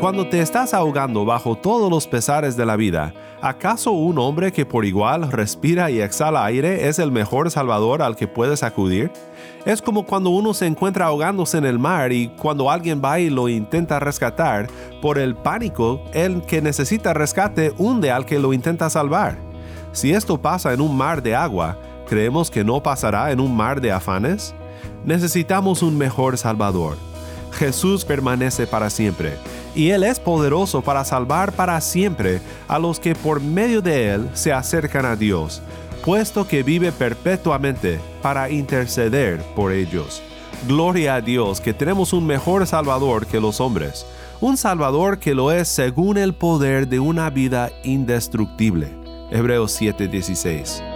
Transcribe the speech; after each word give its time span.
Cuando 0.00 0.28
te 0.28 0.42
estás 0.42 0.74
ahogando 0.74 1.24
bajo 1.24 1.56
todos 1.56 1.90
los 1.90 2.06
pesares 2.06 2.54
de 2.54 2.66
la 2.66 2.76
vida, 2.76 3.14
¿acaso 3.40 3.92
un 3.92 4.18
hombre 4.18 4.52
que 4.52 4.66
por 4.66 4.84
igual 4.84 5.32
respira 5.32 5.90
y 5.90 6.00
exhala 6.00 6.44
aire 6.44 6.86
es 6.86 6.98
el 6.98 7.10
mejor 7.10 7.50
salvador 7.50 8.02
al 8.02 8.14
que 8.14 8.28
puedes 8.28 8.62
acudir? 8.62 9.10
Es 9.64 9.80
como 9.80 10.04
cuando 10.04 10.28
uno 10.28 10.52
se 10.52 10.66
encuentra 10.66 11.06
ahogándose 11.06 11.56
en 11.56 11.64
el 11.64 11.78
mar 11.78 12.12
y 12.12 12.28
cuando 12.28 12.70
alguien 12.70 13.00
va 13.02 13.18
y 13.20 13.30
lo 13.30 13.48
intenta 13.48 13.98
rescatar, 13.98 14.68
por 15.00 15.18
el 15.18 15.34
pánico, 15.34 16.02
el 16.12 16.42
que 16.42 16.60
necesita 16.60 17.14
rescate 17.14 17.72
hunde 17.78 18.10
al 18.10 18.26
que 18.26 18.38
lo 18.38 18.52
intenta 18.52 18.90
salvar. 18.90 19.38
Si 19.92 20.12
esto 20.12 20.40
pasa 20.40 20.74
en 20.74 20.82
un 20.82 20.94
mar 20.94 21.22
de 21.22 21.34
agua, 21.34 21.78
¿creemos 22.06 22.50
que 22.50 22.64
no 22.64 22.82
pasará 22.82 23.32
en 23.32 23.40
un 23.40 23.56
mar 23.56 23.80
de 23.80 23.92
afanes? 23.92 24.54
Necesitamos 25.06 25.82
un 25.82 25.96
mejor 25.96 26.36
Salvador. 26.36 26.98
Jesús 27.52 28.04
permanece 28.04 28.66
para 28.66 28.90
siempre 28.90 29.38
y 29.76 29.90
Él 29.90 30.02
es 30.02 30.18
poderoso 30.18 30.80
para 30.82 31.04
salvar 31.04 31.52
para 31.52 31.80
siempre 31.80 32.40
a 32.66 32.78
los 32.78 32.98
que 32.98 33.14
por 33.14 33.40
medio 33.40 33.82
de 33.82 34.14
Él 34.14 34.30
se 34.32 34.52
acercan 34.52 35.04
a 35.04 35.14
Dios, 35.14 35.62
puesto 36.04 36.48
que 36.48 36.62
vive 36.62 36.90
perpetuamente 36.90 38.00
para 38.22 38.50
interceder 38.50 39.40
por 39.54 39.72
ellos. 39.72 40.22
Gloria 40.66 41.16
a 41.16 41.20
Dios 41.20 41.60
que 41.60 41.74
tenemos 41.74 42.14
un 42.14 42.26
mejor 42.26 42.66
Salvador 42.66 43.26
que 43.26 43.38
los 43.38 43.60
hombres, 43.60 44.06
un 44.40 44.56
Salvador 44.56 45.18
que 45.18 45.34
lo 45.34 45.52
es 45.52 45.68
según 45.68 46.16
el 46.16 46.34
poder 46.34 46.88
de 46.88 46.98
una 46.98 47.28
vida 47.28 47.70
indestructible. 47.84 48.88
Hebreos 49.30 49.78
7:16. 49.78 50.95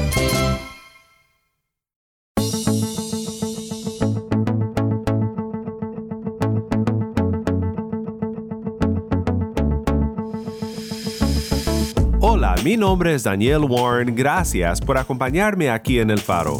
Hola, 12.43 12.55
mi 12.63 12.75
nombre 12.75 13.13
es 13.13 13.21
Daniel 13.21 13.65
Warren, 13.69 14.15
gracias 14.15 14.81
por 14.81 14.97
acompañarme 14.97 15.69
aquí 15.69 15.99
en 15.99 16.09
El 16.09 16.17
Faro. 16.17 16.59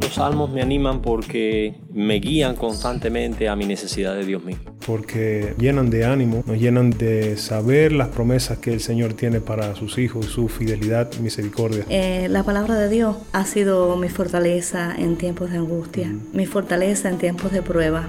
Los 0.00 0.12
salmos 0.12 0.50
me 0.50 0.60
animan 0.60 1.00
porque 1.00 1.76
me 1.92 2.14
guían 2.14 2.56
constantemente 2.56 3.48
a 3.48 3.54
mi 3.54 3.64
necesidad 3.64 4.16
de 4.16 4.24
Dios 4.24 4.42
mismo. 4.42 4.72
Porque 4.84 5.54
llenan 5.58 5.88
de 5.88 6.04
ánimo, 6.04 6.42
nos 6.48 6.58
llenan 6.58 6.90
de 6.90 7.36
saber 7.36 7.92
las 7.92 8.08
promesas 8.08 8.58
que 8.58 8.72
el 8.72 8.80
Señor 8.80 9.12
tiene 9.12 9.40
para 9.40 9.76
sus 9.76 9.98
hijos, 9.98 10.26
su 10.26 10.48
fidelidad 10.48 11.08
y 11.16 11.22
misericordia. 11.22 11.84
Eh, 11.88 12.26
la 12.28 12.42
palabra 12.42 12.74
de 12.74 12.88
Dios 12.88 13.16
ha 13.32 13.44
sido 13.44 13.94
mi 13.94 14.08
fortaleza 14.08 14.96
en 14.98 15.16
tiempos 15.16 15.52
de 15.52 15.58
angustia, 15.58 16.12
mi 16.32 16.46
fortaleza 16.46 17.08
en 17.08 17.18
tiempos 17.18 17.52
de 17.52 17.62
prueba. 17.62 18.08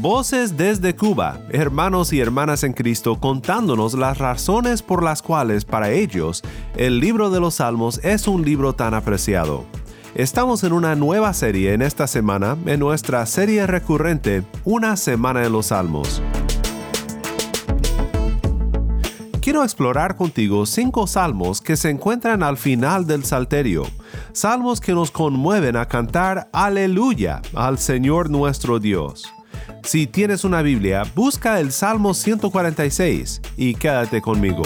Voces 0.00 0.56
desde 0.56 0.94
Cuba, 0.94 1.40
hermanos 1.50 2.12
y 2.12 2.20
hermanas 2.20 2.62
en 2.62 2.72
Cristo 2.72 3.18
contándonos 3.18 3.94
las 3.94 4.16
razones 4.18 4.80
por 4.80 5.02
las 5.02 5.22
cuales 5.22 5.64
para 5.64 5.90
ellos 5.90 6.44
el 6.76 7.00
libro 7.00 7.30
de 7.30 7.40
los 7.40 7.56
Salmos 7.56 7.98
es 8.04 8.28
un 8.28 8.44
libro 8.44 8.74
tan 8.76 8.94
apreciado. 8.94 9.64
Estamos 10.14 10.62
en 10.62 10.72
una 10.72 10.94
nueva 10.94 11.32
serie 11.32 11.72
en 11.72 11.82
esta 11.82 12.06
semana, 12.06 12.56
en 12.66 12.78
nuestra 12.78 13.26
serie 13.26 13.66
recurrente 13.66 14.44
Una 14.64 14.96
Semana 14.96 15.44
en 15.44 15.50
los 15.50 15.66
Salmos. 15.66 16.22
Quiero 19.40 19.64
explorar 19.64 20.14
contigo 20.14 20.64
cinco 20.64 21.08
salmos 21.08 21.60
que 21.60 21.76
se 21.76 21.90
encuentran 21.90 22.44
al 22.44 22.56
final 22.56 23.04
del 23.04 23.24
Salterio, 23.24 23.82
salmos 24.30 24.80
que 24.80 24.92
nos 24.92 25.10
conmueven 25.10 25.74
a 25.74 25.86
cantar 25.86 26.48
Aleluya 26.52 27.42
al 27.52 27.78
Señor 27.78 28.30
nuestro 28.30 28.78
Dios. 28.78 29.32
Si 29.88 30.06
tienes 30.06 30.44
una 30.44 30.60
Biblia, 30.60 31.04
busca 31.14 31.60
el 31.60 31.72
Salmo 31.72 32.12
146 32.12 33.40
y 33.56 33.74
quédate 33.74 34.20
conmigo. 34.20 34.62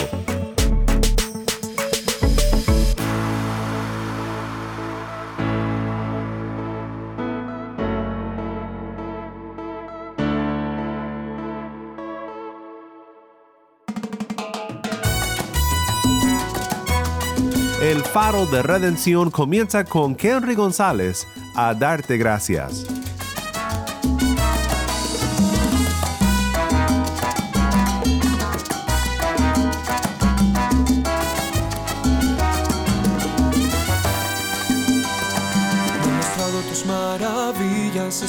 El 17.81 18.03
faro 18.03 18.47
de 18.47 18.65
redención 18.65 19.31
comienza 19.31 19.84
con 19.84 20.16
Henry 20.19 20.56
González 20.56 21.28
a 21.55 21.75
darte 21.75 22.19
gracias. 22.19 23.02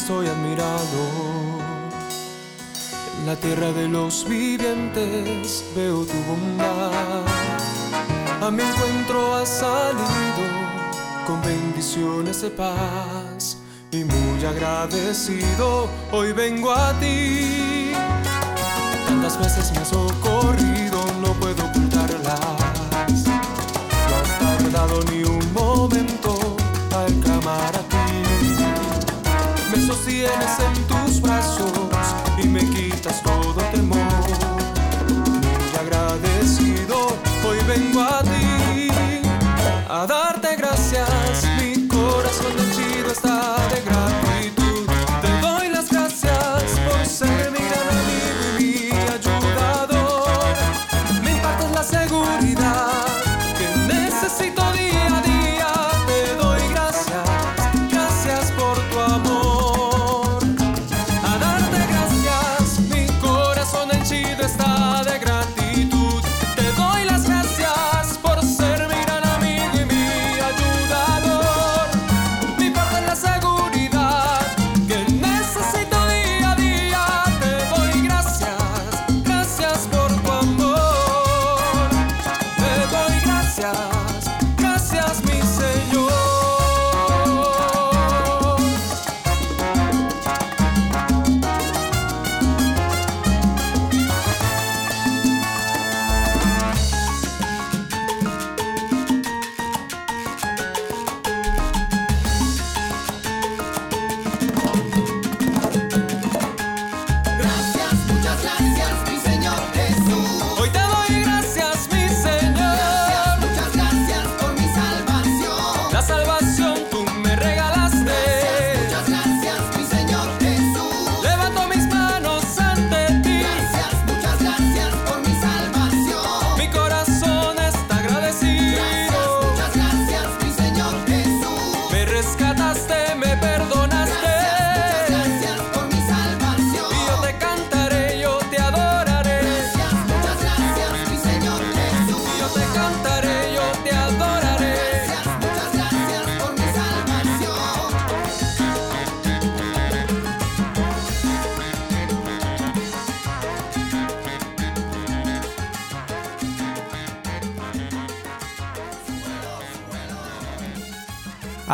Estoy 0.03 0.27
admirado. 0.27 1.01
En 3.19 3.25
la 3.25 3.37
tierra 3.37 3.71
de 3.71 3.87
los 3.87 4.27
vivientes 4.27 5.63
veo 5.77 6.03
tu 6.03 6.17
bondad. 6.27 7.23
A 8.41 8.51
mi 8.51 8.63
encuentro 8.63 9.33
has 9.35 9.47
salido 9.47 10.43
con 11.25 11.41
bendiciones 11.41 12.41
de 12.41 12.49
paz. 12.49 13.59
Y 13.91 14.03
muy 14.03 14.43
agradecido 14.45 15.87
hoy 16.11 16.33
vengo 16.33 16.73
a 16.73 16.91
ti. 16.99 17.93
Tantas 19.07 19.39
veces 19.39 19.71
me 19.71 19.77
has 19.77 19.87
socorrido, 19.87 20.99
no 21.21 21.31
puedo 21.39 21.63
ocultarlas. 21.63 22.41
No 24.09 24.15
has 24.21 24.39
tardado 24.39 24.99
ni 25.09 25.23
un 25.23 25.53
momento 25.53 26.22
Me 29.83 29.89
sostienes 29.89 30.59
en 30.59 30.87
tus 30.87 31.19
brazos 31.19 31.73
y 32.41 32.47
me 32.47 32.61
quitas 32.69 33.21
todo 33.21 33.32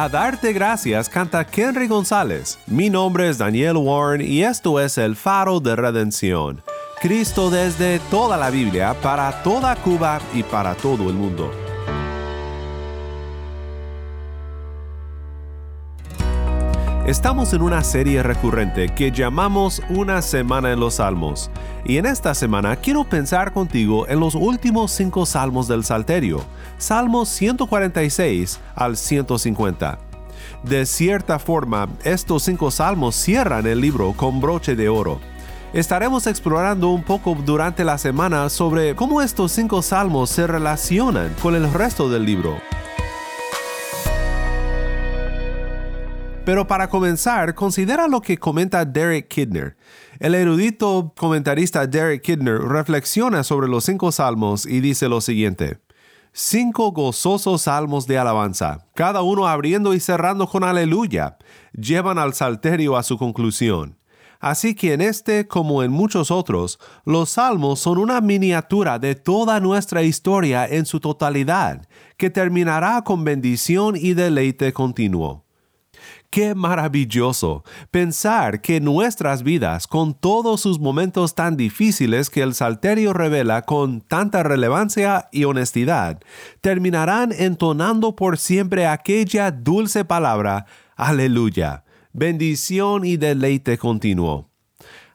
A 0.01 0.07
darte 0.07 0.53
gracias 0.53 1.09
canta 1.09 1.45
Henry 1.53 1.85
González. 1.89 2.57
Mi 2.67 2.89
nombre 2.89 3.27
es 3.27 3.37
Daniel 3.37 3.75
Warren 3.75 4.21
y 4.21 4.43
esto 4.43 4.79
es 4.79 4.97
el 4.97 5.17
faro 5.17 5.59
de 5.59 5.75
redención. 5.75 6.63
Cristo 7.01 7.49
desde 7.49 7.99
toda 8.09 8.37
la 8.37 8.49
Biblia, 8.49 8.95
para 9.03 9.43
toda 9.43 9.75
Cuba 9.75 10.21
y 10.33 10.43
para 10.43 10.73
todo 10.75 11.09
el 11.09 11.15
mundo. 11.15 11.51
Estamos 17.09 17.53
en 17.53 17.63
una 17.63 17.83
serie 17.83 18.21
recurrente 18.21 18.89
que 18.89 19.11
llamamos 19.11 19.81
Una 19.89 20.21
Semana 20.21 20.71
en 20.71 20.79
los 20.79 20.93
Salmos. 20.93 21.49
Y 21.83 21.97
en 21.97 22.05
esta 22.05 22.35
semana 22.35 22.75
quiero 22.75 23.03
pensar 23.03 23.51
contigo 23.51 24.07
en 24.07 24.19
los 24.19 24.35
últimos 24.35 24.91
cinco 24.91 25.25
salmos 25.25 25.67
del 25.67 25.83
Salterio, 25.83 26.43
Salmos 26.77 27.29
146 27.29 28.59
al 28.75 28.95
150. 28.95 29.97
De 30.61 30.85
cierta 30.85 31.39
forma, 31.39 31.89
estos 32.03 32.43
cinco 32.43 32.69
salmos 32.69 33.15
cierran 33.15 33.65
el 33.65 33.81
libro 33.81 34.13
con 34.13 34.39
broche 34.39 34.75
de 34.75 34.87
oro. 34.87 35.19
Estaremos 35.73 36.27
explorando 36.27 36.89
un 36.89 37.01
poco 37.01 37.35
durante 37.43 37.83
la 37.83 37.97
semana 37.97 38.49
sobre 38.49 38.95
cómo 38.95 39.23
estos 39.23 39.51
cinco 39.51 39.81
salmos 39.81 40.29
se 40.29 40.45
relacionan 40.45 41.33
con 41.41 41.55
el 41.55 41.73
resto 41.73 42.07
del 42.07 42.25
libro. 42.25 42.59
Pero 46.49 46.65
para 46.65 46.89
comenzar, 46.89 47.53
considera 47.53 48.07
lo 48.07 48.21
que 48.21 48.39
comenta 48.39 48.83
Derek 48.83 49.27
Kidner. 49.27 49.77
El 50.17 50.33
erudito 50.33 51.13
comentarista 51.15 51.85
Derek 51.85 52.23
Kidner 52.23 52.57
reflexiona 52.59 53.43
sobre 53.43 53.67
los 53.67 53.83
cinco 53.83 54.11
salmos 54.11 54.65
y 54.65 54.79
dice 54.79 55.07
lo 55.07 55.21
siguiente. 55.21 55.79
Cinco 56.33 56.91
gozosos 56.91 57.61
salmos 57.61 58.07
de 58.07 58.17
alabanza, 58.17 58.87
cada 58.95 59.21
uno 59.21 59.47
abriendo 59.47 59.93
y 59.93 59.99
cerrando 59.99 60.47
con 60.47 60.63
aleluya, 60.63 61.37
llevan 61.73 62.17
al 62.17 62.33
salterio 62.33 62.97
a 62.97 63.03
su 63.03 63.19
conclusión. 63.19 63.99
Así 64.39 64.73
que 64.73 64.93
en 64.93 65.01
este, 65.01 65.47
como 65.47 65.83
en 65.83 65.91
muchos 65.91 66.31
otros, 66.31 66.79
los 67.05 67.29
salmos 67.29 67.79
son 67.79 67.99
una 67.99 68.21
miniatura 68.21 68.97
de 68.97 69.13
toda 69.13 69.59
nuestra 69.59 70.01
historia 70.01 70.65
en 70.65 70.87
su 70.87 70.99
totalidad, 70.99 71.87
que 72.17 72.31
terminará 72.31 73.03
con 73.03 73.23
bendición 73.23 73.95
y 73.95 74.15
deleite 74.15 74.73
continuo. 74.73 75.45
Qué 76.29 76.53
maravilloso 76.53 77.63
pensar 77.89 78.61
que 78.61 78.79
nuestras 78.79 79.41
vidas, 79.41 79.87
con 79.87 80.13
todos 80.13 80.61
sus 80.61 80.79
momentos 80.79 81.33
tan 81.33 81.57
difíciles 81.57 82.29
que 82.29 82.43
el 82.43 82.53
Salterio 82.53 83.13
revela 83.13 83.63
con 83.63 84.01
tanta 84.01 84.43
relevancia 84.43 85.27
y 85.31 85.45
honestidad, 85.45 86.21
terminarán 86.61 87.31
entonando 87.31 88.15
por 88.15 88.37
siempre 88.37 88.85
aquella 88.85 89.49
dulce 89.49 90.05
palabra, 90.05 90.67
aleluya, 90.95 91.83
bendición 92.13 93.05
y 93.05 93.17
deleite 93.17 93.79
continuo. 93.79 94.51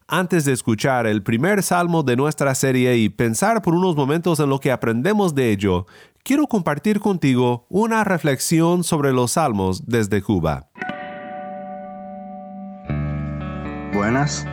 Antes 0.09 0.45
de 0.45 0.53
escuchar 0.53 1.07
el 1.07 1.23
primer 1.23 1.63
salmo 1.63 2.03
de 2.03 2.17
nuestra 2.17 2.57
serie 2.57 2.97
y 2.97 3.09
pensar 3.09 3.63
por 3.63 3.75
unos 3.75 3.95
momentos 3.95 4.41
en 4.41 4.51
lo 4.51 4.59
que 4.59 4.73
aprendemos 4.73 5.37
de 5.37 5.53
ello, 5.53 5.87
quiero 6.25 6.49
compartir 6.49 6.99
contigo 6.99 7.67
una 7.69 8.03
reflexión 8.03 8.83
sobre 8.83 9.13
los 9.13 9.33
salmos 9.33 9.87
desde 9.87 10.21
Cuba. 10.21 10.71
Buenas, 13.95 14.45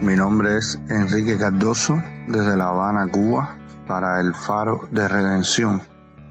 mi 0.00 0.16
nombre 0.16 0.56
es 0.56 0.80
Enrique 0.88 1.36
Cardoso 1.36 2.02
desde 2.28 2.56
La 2.56 2.68
Habana, 2.68 3.06
Cuba, 3.06 3.58
para 3.86 4.22
el 4.22 4.34
Faro 4.34 4.88
de 4.90 5.06
Redención. 5.06 5.82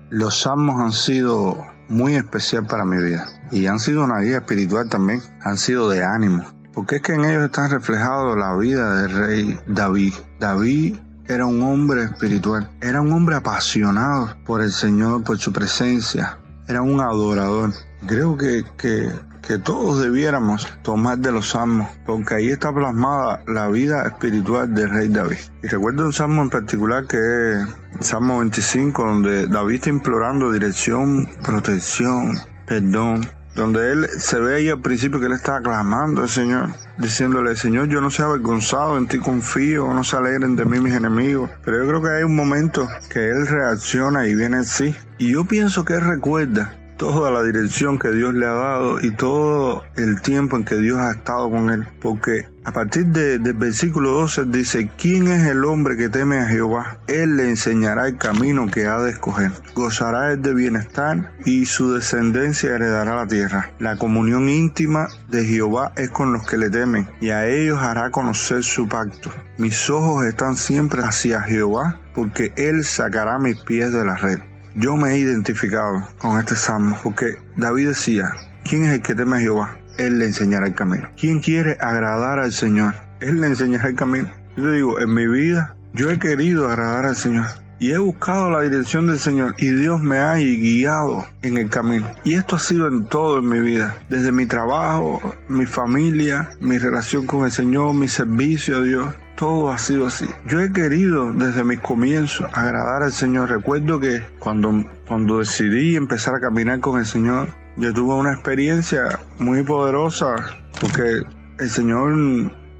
Los 0.09 0.41
salmos 0.41 0.81
han 0.81 0.91
sido 0.91 1.63
muy 1.89 2.15
especial 2.15 2.65
para 2.65 2.83
mi 2.83 2.97
vida 2.97 3.27
y 3.51 3.67
han 3.67 3.77
sido 3.77 4.03
una 4.03 4.19
guía 4.19 4.37
espiritual 4.37 4.89
también, 4.89 5.21
han 5.43 5.59
sido 5.59 5.91
de 5.91 6.03
ánimo, 6.03 6.43
porque 6.73 6.95
es 6.95 7.01
que 7.03 7.13
en 7.13 7.25
ellos 7.25 7.43
está 7.43 7.67
reflejado 7.67 8.35
la 8.35 8.55
vida 8.55 8.99
del 9.03 9.11
rey 9.11 9.59
David. 9.67 10.15
David 10.39 10.97
era 11.27 11.45
un 11.45 11.61
hombre 11.61 12.05
espiritual, 12.05 12.67
era 12.81 12.99
un 12.99 13.11
hombre 13.11 13.35
apasionado 13.35 14.35
por 14.43 14.63
el 14.63 14.71
Señor, 14.71 15.23
por 15.23 15.37
su 15.37 15.53
presencia, 15.53 16.39
era 16.67 16.81
un 16.81 16.99
adorador. 16.99 17.73
Creo 18.07 18.35
que, 18.35 18.65
que 18.75 19.11
que 19.47 19.59
todos 19.59 20.01
debiéramos 20.01 20.67
tomar 20.81 21.19
de 21.19 21.31
los 21.31 21.49
salmos, 21.49 21.87
porque 22.05 22.35
ahí 22.35 22.49
está 22.49 22.73
plasmada 22.73 23.41
la 23.47 23.67
vida 23.67 24.05
espiritual 24.05 24.73
del 24.73 24.89
rey 24.89 25.07
David. 25.09 25.37
Y 25.63 25.67
recuerdo 25.67 26.05
un 26.05 26.13
salmo 26.13 26.41
en 26.41 26.49
particular 26.49 27.05
que 27.05 27.17
es 27.17 27.67
el 27.99 28.03
Salmo 28.03 28.39
25, 28.39 29.05
donde 29.05 29.47
David 29.47 29.75
está 29.75 29.89
implorando 29.89 30.51
dirección, 30.51 31.29
protección, 31.43 32.37
perdón, 32.65 33.27
donde 33.55 33.91
él 33.91 34.07
se 34.17 34.39
ve 34.39 34.57
ahí 34.57 34.69
al 34.69 34.81
principio 34.81 35.19
que 35.19 35.27
él 35.27 35.31
está 35.31 35.57
aclamando 35.57 36.23
al 36.23 36.29
Señor, 36.29 36.69
diciéndole, 36.97 37.55
Señor, 37.55 37.87
yo 37.87 38.01
no 38.01 38.09
sea 38.11 38.25
avergonzado, 38.25 38.97
en 38.97 39.07
ti 39.07 39.17
confío, 39.19 39.93
no 39.93 40.03
se 40.03 40.17
alegren 40.17 40.55
de 40.55 40.65
mí 40.65 40.79
mis 40.79 40.93
enemigos. 40.93 41.49
Pero 41.63 41.77
yo 41.77 41.87
creo 41.87 42.01
que 42.01 42.09
hay 42.09 42.23
un 42.23 42.35
momento 42.35 42.87
que 43.09 43.29
él 43.29 43.47
reacciona 43.47 44.27
y 44.27 44.35
viene 44.35 44.57
así. 44.57 44.93
Y 45.17 45.31
yo 45.31 45.45
pienso 45.45 45.85
que 45.85 45.93
él 45.93 46.01
recuerda 46.01 46.75
toda 46.97 47.31
la 47.31 47.43
dirección 47.43 47.99
que 47.99 48.11
Dios 48.11 48.33
le 48.33 48.45
ha 48.45 48.53
dado 48.53 49.01
y 49.01 49.11
todo 49.11 49.83
el 49.95 50.21
tiempo 50.21 50.57
en 50.57 50.65
que 50.65 50.75
Dios 50.75 50.99
ha 50.99 51.11
estado 51.11 51.49
con 51.49 51.69
él. 51.69 51.87
Porque 52.01 52.47
a 52.63 52.71
partir 52.71 53.05
del 53.07 53.53
versículo 53.53 54.11
12 54.11 54.45
dice, 54.45 54.89
¿quién 54.97 55.27
es 55.27 55.45
el 55.47 55.65
hombre 55.65 55.97
que 55.97 56.09
teme 56.09 56.39
a 56.39 56.47
Jehová? 56.47 56.97
Él 57.07 57.37
le 57.37 57.49
enseñará 57.49 58.07
el 58.07 58.17
camino 58.17 58.67
que 58.67 58.87
ha 58.87 58.99
de 58.99 59.11
escoger. 59.11 59.51
Gozará 59.73 60.31
él 60.31 60.41
de 60.41 60.53
bienestar 60.53 61.31
y 61.45 61.65
su 61.65 61.93
descendencia 61.93 62.75
heredará 62.75 63.15
la 63.15 63.27
tierra. 63.27 63.71
La 63.79 63.97
comunión 63.97 64.49
íntima 64.49 65.07
de 65.29 65.45
Jehová 65.45 65.91
es 65.95 66.09
con 66.09 66.33
los 66.33 66.47
que 66.47 66.57
le 66.57 66.69
temen 66.69 67.07
y 67.21 67.29
a 67.29 67.47
ellos 67.47 67.79
hará 67.79 68.09
conocer 68.09 68.63
su 68.63 68.87
pacto. 68.87 69.31
Mis 69.57 69.89
ojos 69.89 70.25
están 70.25 70.55
siempre 70.57 71.01
hacia 71.03 71.41
Jehová 71.41 71.99
porque 72.13 72.53
él 72.55 72.83
sacará 72.83 73.37
mis 73.37 73.57
pies 73.61 73.91
de 73.91 74.05
la 74.05 74.15
red. 74.15 74.39
Yo 74.77 74.97
me 74.97 75.13
he 75.13 75.19
identificado 75.19 76.05
con 76.17 76.37
este 76.37 76.57
salmo 76.57 76.97
porque 77.01 77.37
David 77.55 77.87
decía, 77.89 78.29
¿quién 78.65 78.83
es 78.83 78.91
el 78.91 79.01
que 79.01 79.15
teme 79.15 79.37
a 79.37 79.39
Jehová? 79.39 79.77
Él 79.97 80.19
le 80.19 80.25
enseñará 80.25 80.67
el 80.67 80.75
camino. 80.75 81.07
¿Quién 81.17 81.39
quiere 81.39 81.77
agradar 81.79 82.39
al 82.39 82.51
Señor? 82.51 82.93
Él 83.21 83.39
le 83.39 83.47
enseñará 83.47 83.87
el 83.87 83.95
camino. 83.95 84.29
Yo 84.57 84.69
digo, 84.71 84.99
en 84.99 85.13
mi 85.13 85.27
vida 85.27 85.77
yo 85.93 86.11
he 86.11 86.19
querido 86.19 86.67
agradar 86.67 87.05
al 87.05 87.15
Señor 87.15 87.45
y 87.79 87.91
he 87.91 87.97
buscado 87.97 88.51
la 88.51 88.63
dirección 88.63 89.07
del 89.07 89.17
Señor 89.17 89.55
y 89.57 89.69
Dios 89.69 90.01
me 90.01 90.17
ha 90.17 90.35
guiado 90.35 91.25
en 91.41 91.55
el 91.57 91.69
camino. 91.69 92.11
Y 92.25 92.33
esto 92.33 92.57
ha 92.57 92.59
sido 92.59 92.89
en 92.89 93.05
todo 93.05 93.39
en 93.39 93.47
mi 93.47 93.61
vida, 93.61 93.95
desde 94.09 94.33
mi 94.33 94.45
trabajo, 94.45 95.35
mi 95.47 95.65
familia, 95.65 96.49
mi 96.59 96.77
relación 96.79 97.25
con 97.25 97.45
el 97.45 97.51
Señor, 97.53 97.93
mi 97.93 98.09
servicio 98.09 98.77
a 98.77 98.81
Dios 98.81 99.15
todo 99.35 99.71
ha 99.71 99.77
sido 99.77 100.07
así. 100.07 100.27
Yo 100.47 100.61
he 100.61 100.71
querido 100.71 101.31
desde 101.33 101.63
mis 101.63 101.79
comienzos 101.79 102.47
agradar 102.53 103.03
al 103.03 103.11
Señor. 103.11 103.49
Recuerdo 103.49 103.99
que 103.99 104.23
cuando, 104.39 104.85
cuando 105.07 105.39
decidí 105.39 105.95
empezar 105.95 106.35
a 106.35 106.39
caminar 106.39 106.79
con 106.79 106.99
el 106.99 107.05
Señor, 107.05 107.49
yo 107.77 107.93
tuve 107.93 108.13
una 108.15 108.33
experiencia 108.33 109.19
muy 109.37 109.63
poderosa 109.63 110.35
porque 110.79 111.21
el 111.59 111.69
Señor 111.69 112.13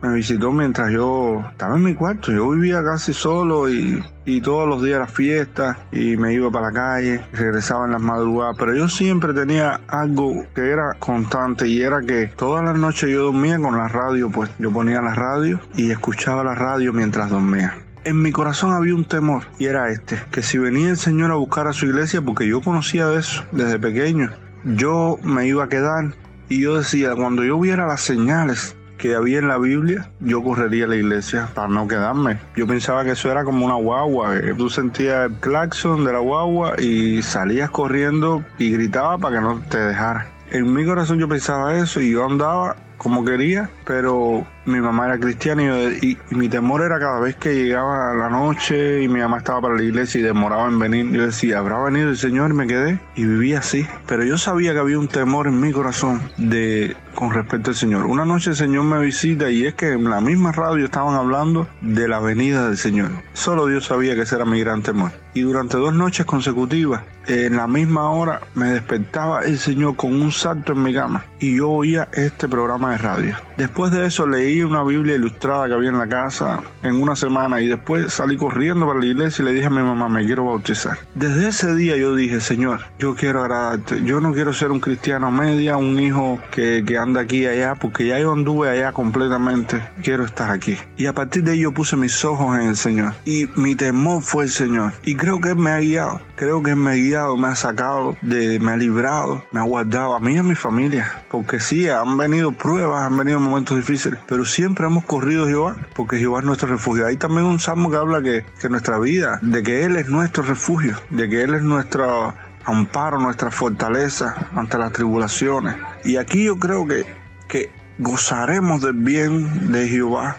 me 0.02 0.14
visitó 0.14 0.52
mientras 0.52 0.92
yo 0.92 1.44
estaba 1.52 1.76
en 1.76 1.84
mi 1.84 1.96
cuarto. 1.96 2.32
Yo 2.32 2.50
vivía 2.50 2.84
casi 2.84 3.14
solo 3.14 3.70
y, 3.70 4.04
todos 4.44 4.68
los 4.68 4.84
días 4.84 5.00
las 5.00 5.12
fiestas 5.12 5.78
y 5.92 6.18
me 6.18 6.34
iba 6.34 6.52
para 6.52 6.68
la 6.68 6.74
calle, 6.74 7.22
regresaba 7.32 7.86
en 7.86 7.92
las 7.92 8.02
madrugadas. 8.02 8.56
Pero 8.58 8.76
yo 8.76 8.88
siempre 8.88 9.34
tenía 9.34 9.82
algo 9.88 10.46
que 10.54 10.70
era 10.70 10.94
constante 11.00 11.68
y 11.68 11.82
era 11.82 12.02
que 12.02 12.28
todas 12.36 12.64
las 12.64 12.78
noches 12.78 13.10
yo 13.10 13.26
dormía 13.26 13.60
con 13.60 13.78
la 13.78 13.88
radio, 13.88 14.30
pues 14.30 14.52
yo 14.60 14.72
ponía 14.72 15.02
la 15.02 15.16
radio 15.16 15.60
y 15.76 15.92
escuchaba 15.92 16.44
la 16.44 16.56
radio 16.56 16.94
mientras 16.94 17.30
dormía 17.30 17.76
en 18.06 18.22
mi 18.22 18.32
corazón 18.32 18.72
había 18.72 18.94
un 18.94 19.06
temor 19.06 19.46
y 19.58 19.66
era 19.66 19.90
este, 19.90 20.22
que 20.32 20.44
si 20.44 20.60
venía 20.60 20.92
el 20.92 20.98
Señor 20.98 21.32
a 21.32 21.36
buscar 21.36 21.68
a 21.68 21.74
su 21.74 21.88
iglesia, 21.88 22.22
porque 22.22 22.48
yo 22.48 22.62
conocía 22.62 23.08
de 23.08 23.20
eso 23.20 23.44
desde 23.52 23.80
pequeño, 23.80 24.30
yo 24.64 25.18
me 25.24 25.48
iba 25.48 25.64
a 25.64 25.70
quedar 25.70 26.14
y 26.48 26.62
yo 26.62 26.78
decía, 26.78 27.16
cuando 27.16 27.44
yo 27.44 27.60
viera 27.60 27.88
las 27.88 28.02
señales 28.02 28.76
que 28.98 29.16
había 29.16 29.40
en 29.40 29.48
la 29.48 29.58
Biblia, 29.58 30.10
yo 30.20 30.44
correría 30.44 30.86
a 30.86 30.88
la 30.88 30.96
iglesia 30.96 31.50
para 31.54 31.68
no 31.68 31.88
quedarme. 31.88 32.40
Yo 32.56 32.68
pensaba 32.68 33.04
que 33.04 33.12
eso 33.12 33.32
era 33.32 33.44
como 33.44 33.66
una 33.66 33.76
guagua, 33.76 34.40
que 34.40 34.54
tú 34.54 34.70
sentías 34.70 35.30
el 35.30 35.36
claxon 35.38 36.06
de 36.06 36.14
la 36.14 36.20
guagua 36.20 36.80
y 36.80 37.22
salías 37.22 37.70
corriendo 37.70 38.44
y 38.58 38.72
gritaba 38.72 39.18
para 39.18 39.38
que 39.38 39.42
no 39.42 39.62
te 39.70 39.78
dejara. 39.78 40.28
En 40.52 40.74
mi 40.74 40.86
corazón 40.86 41.20
yo 41.20 41.28
pensaba 41.28 41.76
eso 41.76 42.02
y 42.02 42.12
yo 42.12 42.26
andaba 42.26 42.76
como 42.98 43.26
quería, 43.26 43.70
pero 43.86 44.46
mi 44.66 44.80
mamá 44.80 45.06
era 45.06 45.20
cristiana 45.20 45.64
y, 46.02 46.18
mi 46.32 46.50
temor 46.50 46.82
era 46.82 47.00
cada 47.00 47.20
vez 47.20 47.36
que 47.36 47.54
llegaba 47.56 48.14
la 48.14 48.30
noche 48.30 49.04
y 49.04 49.08
mi 49.08 49.20
mamá 49.20 49.38
estaba 49.38 49.62
para 49.62 49.76
la 49.76 49.84
iglesia 49.84 50.20
y 50.20 50.24
demoraba 50.24 50.68
en 50.68 50.80
venir, 50.80 51.12
yo 51.12 51.26
decía, 51.26 51.60
habrá 51.60 51.82
venido 51.82 52.10
el 52.10 52.18
Señor 52.18 52.52
y 52.52 52.54
me 52.54 52.68
quedé 52.68 53.00
y 53.16 53.26
viví 53.26 53.54
así. 53.54 53.88
Pero 54.08 54.24
yo 54.24 54.38
sabía 54.38 54.74
que 54.74 54.80
había 54.80 55.00
un 55.00 55.08
temor 55.08 55.48
en 55.48 55.60
mi 55.60 55.72
corazón 55.72 56.22
de 56.38 56.96
con 57.16 57.32
respecto 57.32 57.72
al 57.72 57.76
Señor. 57.76 58.06
Una 58.06 58.26
noche 58.26 58.52
el 58.52 58.56
Señor 58.56 58.84
me 58.84 59.00
visita 59.00 59.50
y 59.50 59.66
es 59.66 59.74
que 59.74 59.94
en 59.94 60.10
la 60.10 60.22
misma 60.22 60.52
radio 60.52 60.86
estaban 60.86 61.16
hablando 61.16 61.68
de 61.82 62.08
la 62.08 62.20
venida 62.20 62.68
del 62.68 62.78
Señor. 62.78 63.12
Solo 63.34 63.68
Dios 63.68 63.86
sabía 63.86 64.16
que 64.16 64.22
ese 64.22 64.36
era 64.36 64.46
mi 64.46 64.60
gran 64.60 64.84
temor. 64.84 65.12
Y 65.34 65.42
durante 65.42 65.78
dos 65.78 65.94
noches 65.94 66.26
consecutivas, 66.26 67.04
en 67.28 67.56
la 67.56 67.68
misma 67.68 68.10
hora, 68.12 68.42
me 68.54 68.70
despertaba 68.70 69.42
el 69.42 69.58
Señor 69.58 69.96
con 69.96 70.14
un 70.22 70.32
salto 70.32 70.74
en 70.74 70.84
mi 70.84 70.94
cama 70.94 71.26
y 71.40 71.58
yo 71.58 71.70
oía 71.70 72.10
este 72.14 72.48
programa 72.48 72.92
de 72.92 72.98
radio. 72.98 73.36
Después 73.58 73.92
de 73.92 74.06
eso 74.06 74.28
leí 74.28 74.62
una 74.64 74.84
Biblia 74.84 75.16
ilustrada 75.16 75.68
que 75.68 75.74
había 75.74 75.90
en 75.90 75.98
la 75.98 76.08
casa 76.08 76.62
en 76.84 77.02
una 77.02 77.16
semana 77.16 77.62
y 77.62 77.68
después 77.68 78.14
salí 78.14 78.38
corriendo 78.38 78.86
para 78.86 79.00
la 79.00 79.06
iglesia 79.06 79.44
y 79.44 79.46
le 79.46 79.54
dije 79.54 79.68
a 79.68 79.70
mi 79.70 79.82
mamá, 79.82 80.10
me 80.10 80.26
quiero 80.26 80.46
bautizar. 80.46 80.98
Desde 81.14 81.48
ese 81.48 81.74
día 81.76 81.96
yo 81.96 82.16
dije, 82.16 82.42
Señor, 82.42 82.82
yo 83.00 83.16
quiero 83.16 83.42
agradarte. 83.42 84.04
Yo 84.04 84.20
no 84.20 84.34
quiero 84.34 84.54
ser 84.54 84.72
un 84.72 84.80
cristiano 84.80 85.32
media, 85.32 85.78
un 85.78 86.00
hijo 86.00 86.40
que, 86.52 86.84
que 86.86 86.98
anda 86.98 87.22
aquí 87.22 87.44
y 87.44 87.46
allá, 87.48 87.76
porque 87.76 88.08
ya 88.08 88.20
yo 88.20 88.34
anduve 88.34 88.70
allá 88.70 88.92
completamente. 88.92 89.82
Quiero 90.04 90.26
estar 90.26 90.52
aquí. 90.52 90.78
Y 90.98 91.06
a 91.06 91.14
partir 91.14 91.44
de 91.44 91.52
ahí 91.52 91.60
yo 91.60 91.74
puse 91.74 91.96
mis 91.96 92.24
ojos 92.26 92.60
en 92.60 92.68
el 92.68 92.76
Señor. 92.76 93.14
Y 93.26 93.48
mi 93.56 93.76
temor 93.76 94.22
fue 94.22 94.46
el 94.46 94.50
Señor. 94.50 94.94
Y 95.04 95.16
creo 95.16 95.40
que 95.40 95.50
Él 95.50 95.56
me 95.56 95.72
ha 95.72 95.80
guiado. 95.80 96.22
Creo 96.36 96.62
que 96.62 96.72
Él 96.72 96.78
me 96.78 96.92
ha 96.92 96.96
guiado, 96.96 97.38
me 97.38 97.48
ha 97.48 97.56
sacado, 97.56 98.18
de, 98.22 98.60
me 98.60 98.72
ha 98.72 98.78
librado, 98.78 99.44
me 99.52 99.60
ha 99.60 99.64
guardado 99.64 100.16
a 100.16 100.20
mí 100.20 100.34
y 100.34 100.38
a 100.38 100.44
mi 100.44 100.56
familia. 100.56 101.24
Porque 101.30 101.60
sí, 101.60 101.88
han 101.90 102.18
venido 102.18 102.52
pruebas, 102.52 103.04
han 103.04 103.18
venido 103.18 103.40
momentos 103.46 103.78
difíciles, 103.78 104.20
pero 104.28 104.46
siempre 104.46 104.86
hemos 104.86 105.06
corrido 105.06 105.48
Jehová, 105.48 105.78
porque 105.94 106.18
Jehová 106.18 106.40
es 106.40 106.46
nuestro 106.46 106.68
refugio. 106.68 107.06
Hay 107.06 107.18
también 107.18 107.46
un 107.46 107.60
salmo 107.60 107.90
que 107.90 107.98
habla 107.98 108.22
que, 108.22 108.46
que 108.60 108.70
nuestra 108.70 109.00
vida, 109.00 109.40
de 109.42 109.64
que 109.64 109.86
Él 109.86 109.96
es 109.96 110.10
nuestro 110.10 110.44
refugio, 110.44 110.96
de 111.10 111.30
que 111.30 111.44
Él 111.44 111.54
es 111.54 111.64
nuestro 111.64 112.34
amparo, 112.66 113.20
nuestra 113.20 113.52
fortaleza 113.52 114.36
ante 114.54 114.78
las 114.78 114.92
tribulaciones. 114.92 115.76
Y 116.04 116.18
aquí 116.18 116.46
yo 116.46 116.58
creo 116.58 116.88
que, 116.88 117.06
que 117.48 117.72
gozaremos 118.00 118.82
del 118.82 118.94
bien 118.94 119.72
de 119.72 119.88
Jehová. 119.88 120.38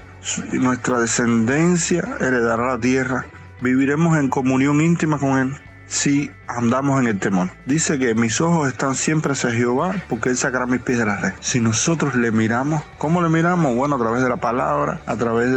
Nuestra 0.52 0.98
descendencia 0.98 2.02
heredará 2.20 2.66
la 2.66 2.80
tierra. 2.80 3.26
Viviremos 3.60 4.18
en 4.18 4.28
comunión 4.28 4.80
íntima 4.80 5.18
con 5.18 5.38
Él 5.38 5.56
si 5.86 6.30
andamos 6.48 7.00
en 7.00 7.08
el 7.08 7.18
temor. 7.18 7.50
Dice 7.64 7.98
que 7.98 8.14
mis 8.14 8.40
ojos 8.40 8.68
están 8.68 8.94
siempre 8.94 9.32
hacia 9.32 9.50
Jehová 9.50 9.94
porque 10.08 10.30
Él 10.30 10.36
sacará 10.36 10.66
mis 10.66 10.80
pies 10.80 10.98
de 10.98 11.06
la 11.06 11.16
red. 11.16 11.32
Si 11.40 11.60
nosotros 11.60 12.14
le 12.14 12.30
miramos, 12.30 12.82
¿cómo 12.98 13.22
le 13.22 13.28
miramos? 13.28 13.74
Bueno, 13.74 13.96
a 13.96 13.98
través 13.98 14.22
de 14.22 14.28
la 14.28 14.36
palabra, 14.36 15.00
a 15.06 15.16
través 15.16 15.52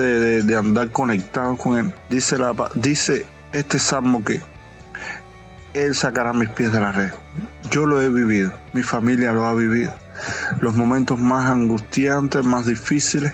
de, 0.46 0.56
andar 0.56 0.92
conectados 0.92 1.60
con 1.60 1.78
Él. 1.78 1.94
Dice, 2.10 2.38
dice 2.76 3.26
este 3.54 3.80
salmo 3.80 4.24
que 4.24 4.42
Él 5.74 5.96
sacará 5.96 6.34
mis 6.34 6.50
pies 6.50 6.72
de 6.72 6.80
la 6.80 6.92
red. 6.92 7.12
Yo 7.72 7.86
lo 7.86 8.02
he 8.02 8.10
vivido, 8.10 8.54
mi 8.74 8.84
familia 8.84 9.32
lo 9.32 9.46
ha 9.46 9.54
vivido. 9.54 9.94
Los 10.60 10.76
momentos 10.76 11.18
más 11.18 11.50
angustiantes, 11.50 12.44
más 12.44 12.66
difíciles, 12.66 13.34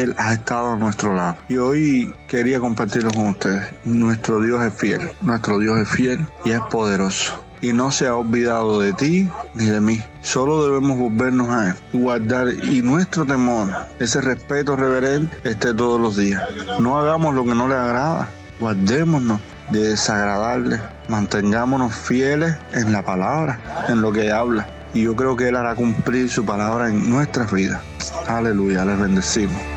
él 0.00 0.14
ha 0.18 0.32
estado 0.32 0.72
a 0.72 0.76
nuestro 0.76 1.14
lado. 1.14 1.36
Y 1.48 1.56
hoy 1.56 2.14
quería 2.26 2.60
compartirlo 2.60 3.10
con 3.12 3.28
ustedes. 3.28 3.66
Nuestro 3.84 4.40
Dios 4.40 4.62
es 4.62 4.74
fiel. 4.74 5.10
Nuestro 5.22 5.58
Dios 5.58 5.78
es 5.78 5.88
fiel 5.88 6.26
y 6.44 6.50
es 6.50 6.60
poderoso. 6.70 7.44
Y 7.60 7.72
no 7.72 7.90
se 7.90 8.06
ha 8.06 8.16
olvidado 8.16 8.80
de 8.80 8.92
ti 8.92 9.28
ni 9.54 9.66
de 9.66 9.80
mí. 9.80 10.02
Solo 10.20 10.64
debemos 10.66 10.98
volvernos 10.98 11.48
a 11.48 11.70
Él 11.70 11.74
guardar 11.92 12.48
y 12.48 12.82
nuestro 12.82 13.24
temor, 13.24 13.70
ese 13.98 14.20
respeto 14.20 14.76
reverente, 14.76 15.36
esté 15.48 15.72
todos 15.72 16.00
los 16.00 16.16
días. 16.16 16.42
No 16.78 16.98
hagamos 16.98 17.34
lo 17.34 17.44
que 17.44 17.54
no 17.54 17.68
le 17.68 17.74
agrada. 17.74 18.28
Guardémonos 18.60 19.40
de 19.70 19.88
desagradarle. 19.90 20.80
Mantengámonos 21.08 21.94
fieles 21.94 22.54
en 22.72 22.92
la 22.92 23.02
palabra, 23.02 23.58
en 23.88 24.00
lo 24.00 24.12
que 24.12 24.30
habla. 24.30 24.66
Y 24.92 25.02
yo 25.02 25.16
creo 25.16 25.36
que 25.36 25.48
Él 25.48 25.56
hará 25.56 25.74
cumplir 25.74 26.30
su 26.30 26.44
palabra 26.44 26.88
en 26.88 27.08
nuestras 27.08 27.50
vidas. 27.50 27.80
Aleluya, 28.28 28.84
les 28.84 28.98
bendecimos. 28.98 29.73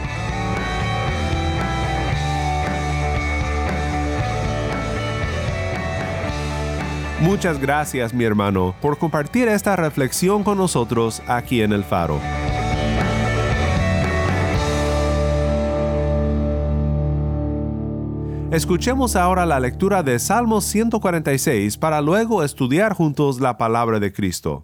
Muchas 7.20 7.60
gracias 7.60 8.14
mi 8.14 8.24
hermano 8.24 8.76
por 8.80 9.00
compartir 9.00 9.48
esta 9.48 9.76
reflexión 9.76 10.44
con 10.44 10.58
nosotros 10.58 11.24
aquí 11.28 11.62
en 11.62 11.74
el 11.74 11.84
faro. 11.84 12.20
Escuchemos 18.52 19.16
ahora 19.16 19.46
la 19.46 19.60
lectura 19.60 20.04
de 20.04 20.20
Salmos 20.20 20.64
146 20.66 21.76
para 21.78 22.02
luego 22.02 22.44
estudiar 22.44 22.94
juntos 22.94 23.42
la 23.42 23.58
palabra 23.58 24.00
de 24.00 24.14
Cristo. 24.14 24.64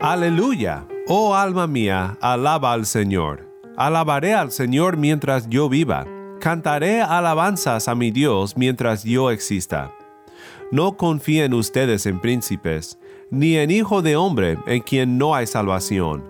Aleluya, 0.00 0.86
oh 1.06 1.36
alma 1.36 1.66
mía, 1.66 2.18
alaba 2.20 2.72
al 2.72 2.84
Señor. 2.84 3.48
Alabaré 3.76 4.34
al 4.34 4.50
Señor 4.50 4.96
mientras 4.96 5.48
yo 5.48 5.68
viva. 5.68 6.04
Cantaré 6.40 7.00
alabanzas 7.00 7.86
a 7.86 7.94
mi 7.94 8.10
Dios 8.10 8.56
mientras 8.56 9.04
yo 9.04 9.30
exista. 9.30 9.92
No 10.72 10.96
confíen 10.96 11.54
ustedes 11.54 12.06
en 12.06 12.20
príncipes, 12.20 12.98
ni 13.30 13.56
en 13.56 13.70
hijo 13.70 14.02
de 14.02 14.16
hombre 14.16 14.58
en 14.66 14.82
quien 14.82 15.18
no 15.18 15.34
hay 15.34 15.46
salvación. 15.46 16.24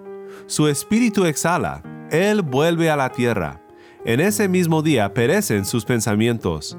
Su 0.47 0.69
espíritu 0.69 1.25
exhala, 1.25 1.83
él 2.11 2.43
vuelve 2.43 2.91
a 2.91 2.97
la 2.97 3.11
tierra. 3.11 3.63
En 4.05 4.21
ese 4.21 4.49
mismo 4.49 4.83
día 4.83 5.13
perecen 5.15 5.65
sus 5.65 5.85
pensamientos. 5.85 6.77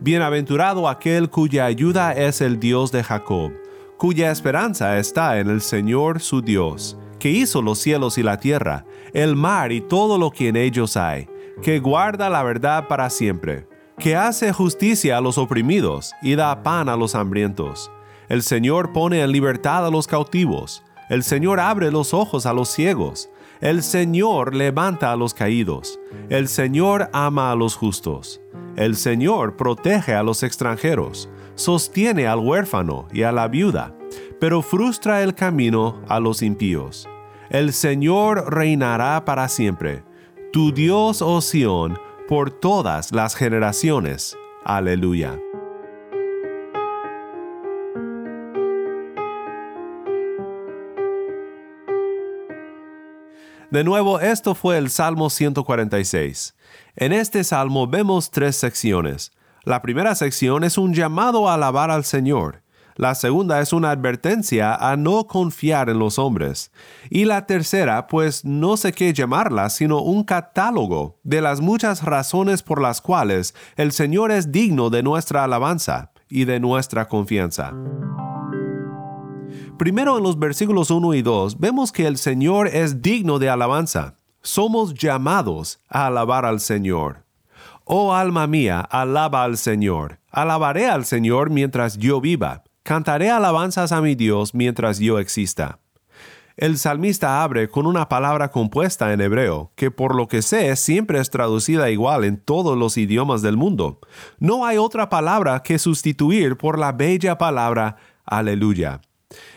Bienaventurado 0.00 0.88
aquel 0.88 1.28
cuya 1.28 1.66
ayuda 1.66 2.12
es 2.12 2.40
el 2.40 2.58
Dios 2.58 2.90
de 2.92 3.02
Jacob, 3.02 3.52
cuya 3.98 4.30
esperanza 4.30 4.98
está 4.98 5.38
en 5.40 5.50
el 5.50 5.60
Señor 5.60 6.20
su 6.20 6.40
Dios, 6.40 6.96
que 7.18 7.30
hizo 7.30 7.60
los 7.60 7.78
cielos 7.78 8.16
y 8.16 8.22
la 8.22 8.38
tierra, 8.38 8.86
el 9.12 9.36
mar 9.36 9.72
y 9.72 9.80
todo 9.80 10.16
lo 10.16 10.30
que 10.30 10.48
en 10.48 10.56
ellos 10.56 10.96
hay, 10.96 11.28
que 11.60 11.80
guarda 11.80 12.30
la 12.30 12.42
verdad 12.42 12.88
para 12.88 13.10
siempre 13.10 13.69
que 14.00 14.16
hace 14.16 14.52
justicia 14.52 15.18
a 15.18 15.20
los 15.20 15.38
oprimidos 15.38 16.14
y 16.22 16.34
da 16.34 16.62
pan 16.62 16.88
a 16.88 16.96
los 16.96 17.14
hambrientos. 17.14 17.92
El 18.28 18.42
Señor 18.42 18.92
pone 18.92 19.22
en 19.22 19.30
libertad 19.30 19.86
a 19.86 19.90
los 19.90 20.06
cautivos. 20.06 20.82
El 21.10 21.22
Señor 21.22 21.60
abre 21.60 21.90
los 21.90 22.14
ojos 22.14 22.46
a 22.46 22.52
los 22.52 22.70
ciegos. 22.70 23.28
El 23.60 23.82
Señor 23.82 24.54
levanta 24.54 25.12
a 25.12 25.16
los 25.16 25.34
caídos. 25.34 26.00
El 26.30 26.48
Señor 26.48 27.10
ama 27.12 27.52
a 27.52 27.54
los 27.54 27.76
justos. 27.76 28.40
El 28.74 28.96
Señor 28.96 29.56
protege 29.56 30.14
a 30.14 30.22
los 30.22 30.42
extranjeros. 30.42 31.28
Sostiene 31.54 32.26
al 32.26 32.38
huérfano 32.38 33.06
y 33.12 33.22
a 33.22 33.32
la 33.32 33.48
viuda, 33.48 33.94
pero 34.40 34.62
frustra 34.62 35.22
el 35.22 35.34
camino 35.34 36.00
a 36.08 36.20
los 36.20 36.40
impíos. 36.40 37.06
El 37.50 37.74
Señor 37.74 38.50
reinará 38.50 39.24
para 39.26 39.48
siempre. 39.48 40.04
Tu 40.52 40.72
Dios, 40.72 41.20
oh 41.20 41.40
Sión, 41.42 41.98
por 42.30 42.52
todas 42.52 43.10
las 43.10 43.34
generaciones. 43.34 44.38
Aleluya. 44.64 45.36
De 53.72 53.82
nuevo, 53.82 54.20
esto 54.20 54.54
fue 54.54 54.78
el 54.78 54.90
Salmo 54.90 55.28
146. 55.28 56.54
En 56.94 57.12
este 57.12 57.42
salmo 57.42 57.88
vemos 57.88 58.30
tres 58.30 58.54
secciones. 58.54 59.32
La 59.64 59.82
primera 59.82 60.14
sección 60.14 60.62
es 60.62 60.78
un 60.78 60.94
llamado 60.94 61.48
a 61.48 61.54
alabar 61.54 61.90
al 61.90 62.04
Señor. 62.04 62.62
La 63.00 63.14
segunda 63.14 63.62
es 63.62 63.72
una 63.72 63.92
advertencia 63.92 64.74
a 64.74 64.94
no 64.94 65.26
confiar 65.26 65.88
en 65.88 65.98
los 65.98 66.18
hombres. 66.18 66.70
Y 67.08 67.24
la 67.24 67.46
tercera, 67.46 68.06
pues 68.08 68.44
no 68.44 68.76
sé 68.76 68.92
qué 68.92 69.14
llamarla, 69.14 69.70
sino 69.70 70.02
un 70.02 70.22
catálogo 70.22 71.18
de 71.22 71.40
las 71.40 71.62
muchas 71.62 72.04
razones 72.04 72.62
por 72.62 72.82
las 72.82 73.00
cuales 73.00 73.54
el 73.76 73.92
Señor 73.92 74.30
es 74.30 74.52
digno 74.52 74.90
de 74.90 75.02
nuestra 75.02 75.44
alabanza 75.44 76.12
y 76.28 76.44
de 76.44 76.60
nuestra 76.60 77.08
confianza. 77.08 77.72
Primero 79.78 80.18
en 80.18 80.22
los 80.22 80.38
versículos 80.38 80.90
1 80.90 81.14
y 81.14 81.22
2 81.22 81.58
vemos 81.58 81.92
que 81.92 82.06
el 82.06 82.18
Señor 82.18 82.68
es 82.68 83.00
digno 83.00 83.38
de 83.38 83.48
alabanza. 83.48 84.16
Somos 84.42 84.92
llamados 84.92 85.80
a 85.88 86.08
alabar 86.08 86.44
al 86.44 86.60
Señor. 86.60 87.24
Oh 87.84 88.12
alma 88.12 88.46
mía, 88.46 88.80
alaba 88.82 89.44
al 89.44 89.56
Señor. 89.56 90.18
Alabaré 90.30 90.86
al 90.86 91.06
Señor 91.06 91.48
mientras 91.48 91.96
yo 91.96 92.20
viva. 92.20 92.62
Cantaré 92.82 93.30
alabanzas 93.30 93.92
a 93.92 94.00
mi 94.00 94.14
Dios 94.14 94.54
mientras 94.54 94.98
yo 94.98 95.18
exista. 95.18 95.78
El 96.56 96.76
salmista 96.76 97.42
abre 97.42 97.68
con 97.68 97.86
una 97.86 98.08
palabra 98.08 98.50
compuesta 98.50 99.12
en 99.12 99.20
hebreo, 99.20 99.72
que 99.76 99.90
por 99.90 100.14
lo 100.14 100.28
que 100.28 100.42
sé 100.42 100.76
siempre 100.76 101.18
es 101.18 101.30
traducida 101.30 101.90
igual 101.90 102.24
en 102.24 102.38
todos 102.38 102.76
los 102.76 102.98
idiomas 102.98 103.40
del 103.40 103.56
mundo. 103.56 103.98
No 104.38 104.66
hay 104.66 104.76
otra 104.76 105.08
palabra 105.08 105.62
que 105.62 105.78
sustituir 105.78 106.56
por 106.56 106.78
la 106.78 106.92
bella 106.92 107.38
palabra 107.38 107.96
aleluya. 108.26 109.00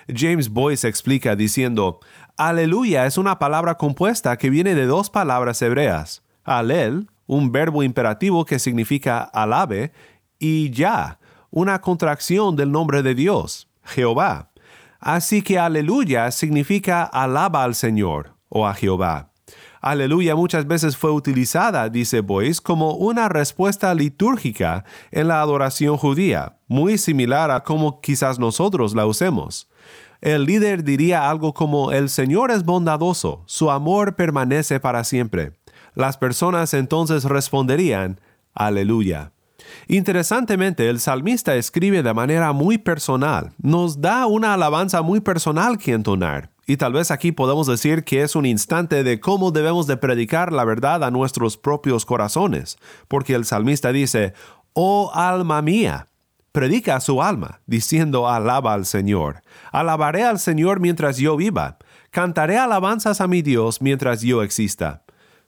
James 0.07 0.49
Boyce 0.49 0.87
explica 0.87 1.35
diciendo, 1.35 1.99
Aleluya 2.37 3.05
es 3.05 3.17
una 3.17 3.37
palabra 3.39 3.75
compuesta 3.75 4.37
que 4.37 4.49
viene 4.49 4.75
de 4.75 4.85
dos 4.85 5.09
palabras 5.09 5.61
hebreas. 5.61 6.23
Alel, 6.43 7.09
un 7.25 7.51
verbo 7.51 7.83
imperativo 7.83 8.45
que 8.45 8.59
significa 8.59 9.23
alabe, 9.23 9.91
y 10.39 10.71
ya, 10.71 11.19
una 11.53 11.81
contracción 11.81 12.55
del 12.55 12.71
nombre 12.71 13.03
de 13.03 13.13
Dios, 13.13 13.69
Jehová. 13.83 14.49
Así 14.99 15.43
que 15.43 15.59
aleluya 15.59 16.31
significa 16.31 17.03
alaba 17.03 17.63
al 17.63 17.75
Señor 17.75 18.33
o 18.49 18.65
a 18.65 18.73
Jehová. 18.73 19.29
Aleluya 19.79 20.35
muchas 20.35 20.65
veces 20.65 20.97
fue 20.97 21.11
utilizada, 21.11 21.89
dice 21.89 22.21
Boyce, 22.21 22.59
como 22.59 22.95
una 22.95 23.29
respuesta 23.29 23.93
litúrgica 23.93 24.83
en 25.11 25.27
la 25.27 25.41
adoración 25.41 25.97
judía, 25.97 26.57
muy 26.67 26.97
similar 26.97 27.51
a 27.51 27.61
como 27.61 28.01
quizás 28.01 28.39
nosotros 28.39 28.95
la 28.95 29.05
usemos. 29.05 29.69
El 30.21 30.45
líder 30.45 30.83
diría 30.83 31.29
algo 31.29 31.53
como 31.53 31.91
el 31.91 32.09
Señor 32.09 32.49
es 32.49 32.63
bondadoso, 32.63 33.43
su 33.45 33.69
amor 33.69 34.15
permanece 34.15 34.79
para 34.79 35.03
siempre. 35.03 35.51
Las 35.93 36.17
personas 36.17 36.73
entonces 36.73 37.25
responderían, 37.25 38.19
Aleluya. 38.55 39.32
Interesantemente, 39.87 40.89
el 40.89 40.99
salmista 40.99 41.55
escribe 41.55 42.03
de 42.03 42.13
manera 42.13 42.53
muy 42.53 42.77
personal, 42.77 43.51
nos 43.61 44.01
da 44.01 44.25
una 44.25 44.53
alabanza 44.53 45.01
muy 45.01 45.19
personal 45.19 45.77
que 45.77 45.93
entonar. 45.93 46.51
Y 46.65 46.77
tal 46.77 46.93
vez 46.93 47.11
aquí 47.11 47.31
podemos 47.31 47.67
decir 47.67 48.03
que 48.05 48.21
es 48.21 48.35
un 48.35 48.45
instante 48.45 49.03
de 49.03 49.19
cómo 49.19 49.51
debemos 49.51 49.85
de 49.85 49.97
predicar 49.97 50.53
la 50.53 50.63
verdad 50.63 51.03
a 51.03 51.11
nuestros 51.11 51.57
propios 51.57 52.05
corazones, 52.05 52.77
porque 53.07 53.35
el 53.35 53.45
salmista 53.45 53.91
dice, 53.91 54.33
Oh 54.71 55.11
alma 55.13 55.61
mía, 55.61 56.07
predica 56.53 56.95
a 56.95 57.01
su 57.01 57.21
alma, 57.21 57.61
diciendo, 57.65 58.29
alaba 58.29 58.73
al 58.73 58.85
Señor. 58.85 59.41
Alabaré 59.71 60.23
al 60.23 60.39
Señor 60.39 60.79
mientras 60.79 61.17
yo 61.17 61.35
viva, 61.35 61.77
cantaré 62.11 62.57
alabanzas 62.57 63.19
a 63.19 63.27
mi 63.27 63.41
Dios 63.41 63.81
mientras 63.81 64.21
yo 64.21 64.41
exista. 64.41 65.02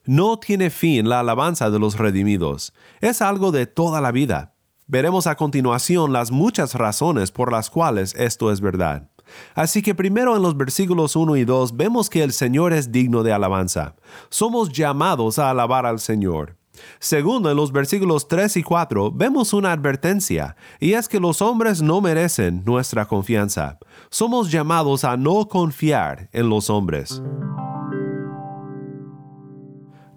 No 0.06 0.38
tiene 0.40 0.70
fin 0.70 1.10
la 1.10 1.22
alabanza 1.22 1.70
de 1.70 1.80
los 1.80 1.98
redimidos, 1.98 2.74
es 3.02 3.22
algo 3.22 3.52
de 3.52 3.66
toda 3.66 4.02
la 4.02 4.12
vida. 4.12 4.54
Veremos 4.88 5.26
a 5.26 5.36
continuación 5.36 6.14
las 6.14 6.30
muchas 6.30 6.76
razones 6.76 7.32
por 7.32 7.52
las 7.52 7.72
cuales 7.72 8.14
esto 8.16 8.52
es 8.52 8.62
verdad. 8.62 9.10
Así 9.56 9.82
que 9.82 9.96
primero 9.96 10.36
en 10.36 10.44
los 10.44 10.56
versículos 10.56 11.16
1 11.16 11.38
y 11.38 11.46
2 11.46 11.76
vemos 11.76 12.12
que 12.12 12.22
el 12.22 12.34
Señor 12.34 12.72
es 12.72 12.92
digno 12.92 13.24
de 13.24 13.34
alabanza. 13.34 13.96
Somos 14.30 14.72
llamados 14.72 15.40
a 15.40 15.50
alabar 15.50 15.88
al 15.88 16.00
Señor. 16.00 16.56
Segundo, 17.00 17.50
en 17.50 17.58
los 17.58 17.72
versículos 17.72 18.28
3 18.28 18.58
y 18.58 18.64
4 18.64 19.12
vemos 19.12 19.54
una 19.54 19.72
advertencia, 19.72 20.56
y 20.80 20.94
es 20.94 21.08
que 21.08 21.20
los 21.20 21.42
hombres 21.42 21.82
no 21.82 22.02
merecen 22.02 22.64
nuestra 22.66 23.08
confianza. 23.08 23.80
Somos 24.10 24.52
llamados 24.52 25.04
a 25.04 25.18
no 25.18 25.48
confiar 25.48 26.30
en 26.32 26.50
los 26.50 26.70
hombres. 26.70 27.24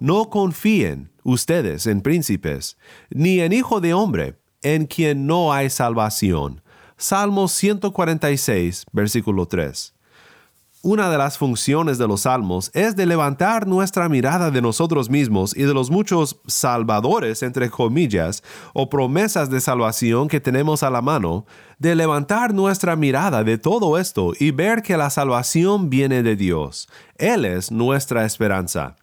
No 0.01 0.31
confíen 0.31 1.11
ustedes 1.25 1.87
en 1.87 2.01
príncipes, 2.01 2.77
ni 3.11 3.41
en 3.41 3.53
hijo 3.53 3.81
de 3.81 3.95
hombre, 3.95 4.39
en 4.63 4.87
quien 4.87 5.27
no 5.27 5.53
hay 5.53 5.71
salvación 5.71 6.63
Salmos 7.01 7.53
146, 7.53 8.87
versículo 8.91 9.47
3. 9.47 9.95
Una 10.83 11.09
de 11.09 11.17
las 11.17 11.39
funciones 11.39 11.97
de 11.97 12.09
los 12.09 12.23
salmos 12.23 12.73
es 12.75 12.97
de 12.97 13.07
levantar 13.07 13.69
nuestra 13.69 14.09
mirada 14.09 14.51
de 14.51 14.61
nosotros 14.61 15.09
mismos 15.09 15.57
y 15.57 15.63
de 15.63 15.75
los 15.75 15.93
muchos 15.93 16.41
salvadores, 16.49 17.45
entre 17.45 17.71
comillas, 17.71 18.43
o 18.75 18.89
promesas 18.89 19.49
de 19.49 19.61
salvación 19.61 20.27
que 20.27 20.41
tenemos 20.41 20.83
a 20.83 20.91
la 20.91 21.01
mano, 21.01 21.47
de 21.79 21.95
levantar 21.95 22.53
nuestra 22.53 22.97
mirada 22.97 23.45
de 23.45 23.59
todo 23.59 23.97
esto 23.97 24.33
y 24.37 24.51
ver 24.51 24.83
que 24.83 24.97
la 24.97 25.11
salvación 25.11 25.91
viene 25.91 26.25
de 26.25 26.35
Dios. 26.35 26.89
Él 27.17 27.45
es 27.45 27.71
nuestra 27.71 28.25
esperanza. 28.25 28.97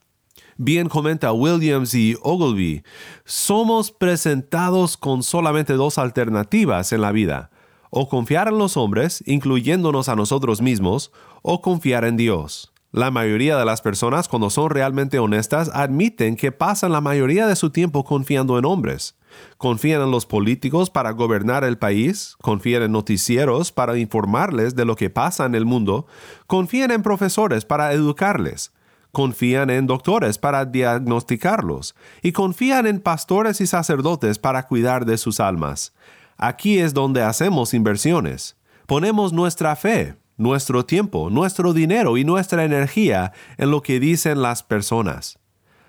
Bien 0.58 0.88
comenta 0.88 1.34
Williams 1.34 1.94
y 1.94 2.16
Ogilvy, 2.22 2.84
somos 3.26 3.92
presentados 3.92 4.96
con 4.96 5.22
solamente 5.22 5.74
dos 5.74 5.98
alternativas 5.98 6.94
en 6.94 7.02
la 7.02 7.12
vida 7.12 7.52
o 7.90 8.08
confiar 8.08 8.48
en 8.48 8.58
los 8.58 8.78
hombres, 8.78 9.24
incluyéndonos 9.26 10.10
a 10.10 10.16
nosotros 10.16 10.62
mismos, 10.62 11.12
o 11.42 11.62
confiar 11.62 12.04
en 12.04 12.18
Dios. 12.18 12.74
La 12.92 13.12
mayoría 13.12 13.58
de 13.58 13.66
las 13.66 13.82
personas, 13.82 14.28
cuando 14.30 14.50
son 14.50 14.70
realmente 14.70 15.20
honestas, 15.20 15.70
admiten 15.74 16.38
que 16.38 16.52
pasan 16.52 16.92
la 16.94 17.02
mayoría 17.02 17.48
de 17.48 17.56
su 17.56 17.70
tiempo 17.70 18.04
confiando 18.04 18.58
en 18.58 18.66
hombres. 18.66 19.16
Confían 19.58 20.02
en 20.02 20.12
los 20.12 20.26
políticos 20.26 20.90
para 20.90 21.12
gobernar 21.12 21.66
el 21.66 21.78
país, 21.78 22.36
confían 22.42 22.84
en 22.84 22.94
noticieros 22.94 23.74
para 23.74 23.98
informarles 23.98 24.76
de 24.76 24.86
lo 24.86 24.96
que 24.96 25.10
pasa 25.10 25.46
en 25.46 25.56
el 25.56 25.66
mundo, 25.66 26.06
confían 26.48 26.92
en 26.92 27.04
profesores 27.04 27.66
para 27.66 27.92
educarles, 27.92 28.72
confían 29.16 29.70
en 29.70 29.88
doctores 29.88 30.38
para 30.38 30.66
diagnosticarlos 30.66 31.96
y 32.22 32.34
confían 32.34 32.86
en 32.86 33.00
pastores 33.00 33.62
y 33.62 33.66
sacerdotes 33.66 34.40
para 34.40 34.68
cuidar 34.68 35.06
de 35.06 35.18
sus 35.18 35.40
almas. 35.40 35.94
Aquí 36.38 36.80
es 36.80 36.94
donde 36.94 37.24
hacemos 37.24 37.74
inversiones. 37.74 38.58
Ponemos 38.88 39.32
nuestra 39.32 39.78
fe, 39.78 40.18
nuestro 40.36 40.86
tiempo, 40.86 41.30
nuestro 41.30 41.72
dinero 41.72 42.18
y 42.18 42.26
nuestra 42.26 42.66
energía 42.66 43.32
en 43.58 43.72
lo 43.72 43.82
que 43.82 44.02
dicen 44.02 44.42
las 44.42 44.64
personas. 44.64 45.40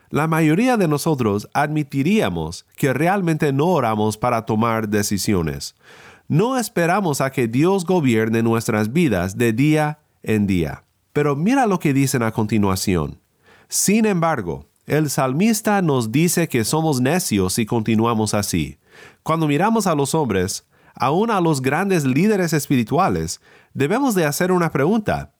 La 0.09 0.29
mayoría 0.29 0.77
de 0.77 0.87
nosotros 0.87 1.49
admitiríamos 1.53 2.65
que 2.77 2.93
realmente 2.93 3.53
no 3.53 3.67
oramos 3.67 4.17
para 4.17 4.47
tomar 4.47 4.89
decisiones. 4.89 5.75
No 6.29 6.59
esperamos 6.59 7.21
a 7.21 7.31
que 7.31 7.49
Dios 7.49 7.85
gobierne 7.85 8.45
nuestras 8.45 8.93
vidas 8.93 9.37
de 9.37 9.53
día 9.53 9.99
en 10.23 10.47
día. 10.47 10.86
Pero 11.17 11.35
mira 11.35 11.67
lo 11.67 11.79
que 11.79 11.95
dicen 11.95 12.23
a 12.23 12.31
continuación. 12.31 13.23
Sin 13.71 14.05
embargo, 14.05 14.69
el 14.85 15.09
salmista 15.09 15.81
nos 15.81 16.13
dice 16.13 16.47
que 16.47 16.63
somos 16.63 17.01
necios 17.01 17.55
si 17.55 17.65
continuamos 17.65 18.35
así. 18.35 18.77
Cuando 19.23 19.49
miramos 19.49 19.87
a 19.87 19.95
los 19.95 20.15
hombres, 20.15 20.67
aún 20.95 21.31
a 21.31 21.41
los 21.41 21.63
grandes 21.63 22.05
líderes 22.05 22.53
espirituales, 22.53 23.41
debemos 23.73 24.15
de 24.15 24.27
hacer 24.27 24.53
una 24.53 24.71
pregunta. 24.73 25.33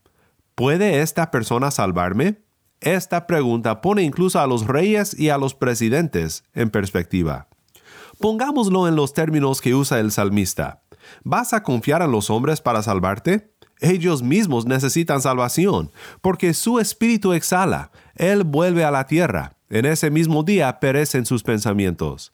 ¿Puede 0.55 1.03
esta 1.03 1.31
persona 1.31 1.71
salvarme? 1.71 2.41
Esta 2.81 3.27
pregunta 3.27 3.83
pone 3.83 4.03
incluso 4.03 4.41
a 4.41 4.47
los 4.47 4.67
reyes 4.67 5.13
y 5.21 5.29
a 5.29 5.37
los 5.37 5.55
presidentes 5.55 6.45
en 6.55 6.71
perspectiva. 6.71 7.49
Pongámoslo 8.19 8.89
en 8.89 8.97
los 8.97 9.13
términos 9.13 9.61
que 9.61 9.75
usa 9.75 10.01
el 10.01 10.11
salmista. 10.11 10.85
¿Vas 11.23 11.53
a 11.53 11.63
confiar 11.63 12.01
en 12.01 12.13
los 12.13 12.31
hombres 12.31 12.63
para 12.63 12.83
salvarte? 12.83 13.56
Ellos 13.81 14.23
mismos 14.23 14.67
necesitan 14.67 15.21
salvación, 15.21 15.91
porque 16.23 16.55
su 16.55 16.79
espíritu 16.81 17.33
exhala, 17.33 17.91
Él 18.15 18.45
vuelve 18.45 18.85
a 18.85 18.91
la 18.91 19.07
tierra, 19.07 19.57
en 19.69 19.85
ese 19.85 20.11
mismo 20.11 20.43
día 20.43 20.81
perecen 20.81 21.27
sus 21.27 21.43
pensamientos. 21.43 22.33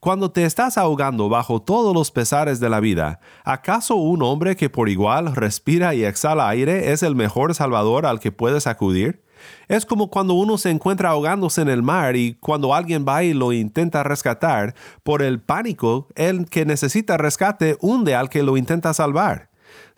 Cuando 0.00 0.30
te 0.30 0.44
estás 0.44 0.78
ahogando 0.78 1.28
bajo 1.28 1.60
todos 1.60 1.92
los 1.92 2.12
pesares 2.12 2.60
de 2.60 2.70
la 2.70 2.78
vida, 2.78 3.18
¿acaso 3.44 3.96
un 3.96 4.22
hombre 4.22 4.54
que 4.54 4.70
por 4.70 4.88
igual 4.88 5.34
respira 5.34 5.92
y 5.92 6.04
exhala 6.04 6.48
aire 6.48 6.92
es 6.92 7.02
el 7.02 7.16
mejor 7.16 7.52
salvador 7.52 8.06
al 8.06 8.20
que 8.20 8.30
puedes 8.30 8.68
acudir? 8.68 9.24
Es 9.66 9.84
como 9.84 10.08
cuando 10.08 10.34
uno 10.34 10.56
se 10.56 10.70
encuentra 10.70 11.10
ahogándose 11.10 11.62
en 11.62 11.68
el 11.68 11.82
mar 11.82 12.14
y 12.14 12.34
cuando 12.34 12.74
alguien 12.74 13.04
va 13.06 13.24
y 13.24 13.34
lo 13.34 13.52
intenta 13.52 14.04
rescatar, 14.04 14.74
por 15.02 15.20
el 15.20 15.40
pánico, 15.40 16.06
el 16.14 16.46
que 16.46 16.64
necesita 16.64 17.16
rescate 17.16 17.76
hunde 17.80 18.14
al 18.14 18.30
que 18.30 18.44
lo 18.44 18.56
intenta 18.56 18.94
salvar. 18.94 19.47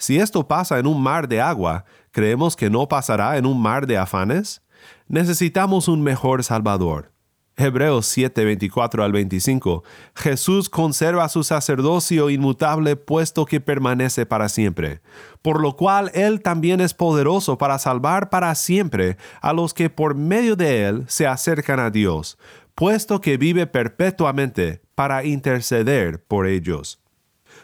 Si 0.01 0.19
esto 0.19 0.49
pasa 0.49 0.79
en 0.79 0.87
un 0.87 1.03
mar 1.03 1.29
de 1.29 1.43
agua, 1.43 1.85
¿creemos 2.11 2.57
que 2.57 2.71
no 2.71 2.89
pasará 2.89 3.37
en 3.37 3.45
un 3.45 3.61
mar 3.61 3.87
de 3.87 3.99
afanes? 3.99 4.63
Necesitamos 5.09 5.89
un 5.89 6.01
mejor 6.01 6.43
Salvador. 6.43 7.13
Hebreos 7.55 8.07
7, 8.07 8.47
24 8.47 9.05
al 9.05 9.13
25, 9.13 9.85
Jesús 10.15 10.71
conserva 10.71 11.29
su 11.29 11.45
sacerdocio 11.45 12.31
inmutable 12.31 12.97
puesto 12.97 13.45
que 13.45 13.61
permanece 13.61 14.25
para 14.25 14.49
siempre, 14.49 15.03
por 15.43 15.61
lo 15.61 15.77
cual 15.77 16.11
Él 16.15 16.41
también 16.41 16.81
es 16.81 16.95
poderoso 16.95 17.59
para 17.59 17.79
salvar 17.79 18.31
para 18.31 18.55
siempre 18.55 19.19
a 19.43 19.53
los 19.53 19.75
que 19.75 19.91
por 19.91 20.15
medio 20.15 20.57
de 20.57 20.87
Él 20.87 21.05
se 21.09 21.27
acercan 21.27 21.79
a 21.79 21.91
Dios, 21.91 22.39
puesto 22.75 23.21
que 23.21 23.37
vive 23.37 23.67
perpetuamente 23.67 24.81
para 24.95 25.27
interceder 25.27 26.25
por 26.25 26.47
ellos. 26.47 27.00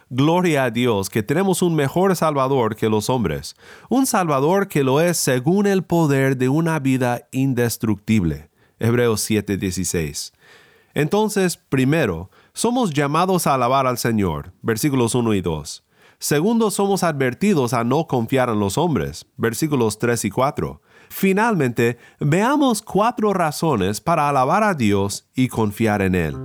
Gloria 0.09 0.64
a 0.64 0.71
Dios 0.71 1.11
que 1.11 1.23
tenemos 1.23 1.62
un 1.62 1.75
mejor 1.75 2.14
Salvador 2.14 2.77
que 2.77 2.88
los 2.88 3.11
hombres, 3.11 3.57
un 3.88 4.07
Salvador 4.07 4.69
que 4.69 4.85
lo 4.85 5.01
es 5.01 5.16
según 5.16 5.66
el 5.66 5.83
poder 5.83 6.37
de 6.37 6.49
una 6.49 6.79
vida 6.79 7.27
indestructible 7.33 8.51
Hebreos 8.79 9.21
7:16. 9.29 10.33
Entonces, 10.95 11.57
primero, 11.57 12.31
somos 12.53 12.92
llamados 12.92 13.47
a 13.47 13.55
alabar 13.55 13.87
al 13.87 13.99
Señor, 13.99 14.53
versículos 14.62 15.14
1 15.14 15.35
y 15.35 15.40
2. 15.40 15.85
Segundo, 16.19 16.71
somos 16.71 17.03
advertidos 17.03 17.75
a 17.75 17.85
no 17.85 18.07
confiar 18.07 18.49
en 18.49 18.59
los 18.59 18.79
hombres, 18.79 19.27
versículos 19.37 19.99
3 19.99 20.25
y 20.25 20.31
4. 20.31 20.81
Finalmente, 21.11 21.99
veamos 22.19 22.81
cuatro 22.81 23.35
razones 23.35 24.01
para 24.01 24.29
alabar 24.29 24.62
a 24.62 24.75
Dios 24.75 25.29
y 25.35 25.49
confiar 25.49 26.01
en 26.01 26.14
Él. 26.14 26.37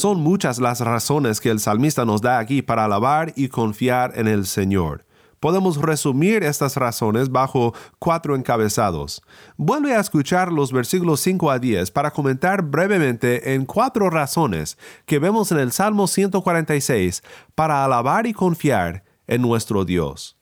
Son 0.00 0.18
muchas 0.18 0.58
las 0.58 0.80
razones 0.80 1.42
que 1.42 1.50
el 1.50 1.60
salmista 1.60 2.06
nos 2.06 2.22
da 2.22 2.38
aquí 2.38 2.62
para 2.62 2.86
alabar 2.86 3.34
y 3.36 3.48
confiar 3.48 4.12
en 4.14 4.28
el 4.28 4.46
Señor. 4.46 5.04
Podemos 5.40 5.76
resumir 5.76 6.42
estas 6.42 6.76
razones 6.76 7.30
bajo 7.30 7.74
cuatro 7.98 8.34
encabezados. 8.34 9.20
Vuelve 9.58 9.94
a 9.94 10.00
escuchar 10.00 10.52
los 10.52 10.72
versículos 10.72 11.20
5 11.20 11.50
a 11.50 11.58
10 11.58 11.90
para 11.90 12.12
comentar 12.12 12.62
brevemente 12.62 13.52
en 13.52 13.66
cuatro 13.66 14.08
razones 14.08 14.78
que 15.04 15.18
vemos 15.18 15.52
en 15.52 15.58
el 15.58 15.70
Salmo 15.70 16.06
146 16.06 17.22
para 17.54 17.84
alabar 17.84 18.26
y 18.26 18.32
confiar 18.32 19.04
en 19.26 19.42
nuestro 19.42 19.84
Dios. 19.84 20.38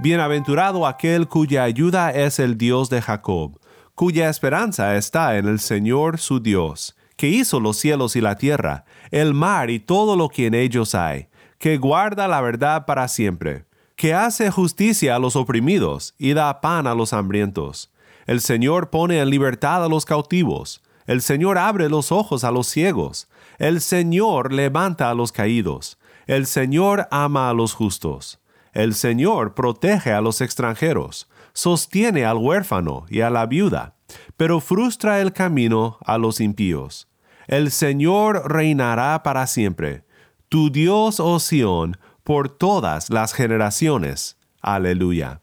Bienaventurado 0.00 0.84
aquel 0.84 1.28
cuya 1.28 1.62
ayuda 1.62 2.10
es 2.10 2.40
el 2.40 2.58
Dios 2.58 2.90
de 2.90 3.00
Jacob, 3.00 3.60
cuya 3.94 4.28
esperanza 4.28 4.96
está 4.96 5.38
en 5.38 5.46
el 5.46 5.60
Señor 5.60 6.18
su 6.18 6.40
Dios, 6.40 6.96
que 7.16 7.28
hizo 7.28 7.60
los 7.60 7.76
cielos 7.76 8.16
y 8.16 8.20
la 8.20 8.36
tierra, 8.36 8.84
el 9.10 9.34
mar 9.34 9.70
y 9.70 9.78
todo 9.78 10.16
lo 10.16 10.28
que 10.28 10.46
en 10.46 10.54
ellos 10.54 10.94
hay, 10.94 11.28
que 11.58 11.78
guarda 11.78 12.28
la 12.28 12.40
verdad 12.40 12.86
para 12.86 13.08
siempre, 13.08 13.64
que 13.96 14.14
hace 14.14 14.50
justicia 14.50 15.16
a 15.16 15.18
los 15.18 15.36
oprimidos 15.36 16.14
y 16.18 16.32
da 16.34 16.60
pan 16.60 16.86
a 16.86 16.94
los 16.94 17.12
hambrientos. 17.12 17.92
El 18.26 18.40
Señor 18.40 18.90
pone 18.90 19.20
en 19.20 19.30
libertad 19.30 19.84
a 19.84 19.88
los 19.88 20.04
cautivos, 20.04 20.82
el 21.06 21.20
Señor 21.22 21.58
abre 21.58 21.88
los 21.88 22.12
ojos 22.12 22.44
a 22.44 22.50
los 22.50 22.66
ciegos, 22.68 23.28
el 23.58 23.80
Señor 23.80 24.52
levanta 24.52 25.10
a 25.10 25.14
los 25.14 25.32
caídos, 25.32 25.98
el 26.26 26.46
Señor 26.46 27.08
ama 27.10 27.50
a 27.50 27.54
los 27.54 27.74
justos. 27.74 28.38
El 28.72 28.94
Señor 28.94 29.54
protege 29.54 30.12
a 30.12 30.22
los 30.22 30.40
extranjeros, 30.40 31.28
sostiene 31.52 32.24
al 32.24 32.38
huérfano 32.38 33.04
y 33.10 33.20
a 33.20 33.28
la 33.28 33.44
viuda, 33.44 33.96
pero 34.36 34.60
frustra 34.60 35.20
el 35.20 35.32
camino 35.32 35.98
a 36.04 36.18
los 36.18 36.40
impíos. 36.40 37.08
El 37.46 37.70
Señor 37.70 38.50
reinará 38.50 39.22
para 39.22 39.46
siempre, 39.46 40.04
tu 40.48 40.70
Dios, 40.70 41.18
oh 41.20 41.38
Sión, 41.38 41.96
por 42.24 42.48
todas 42.48 43.10
las 43.10 43.32
generaciones. 43.32 44.36
Aleluya. 44.60 45.40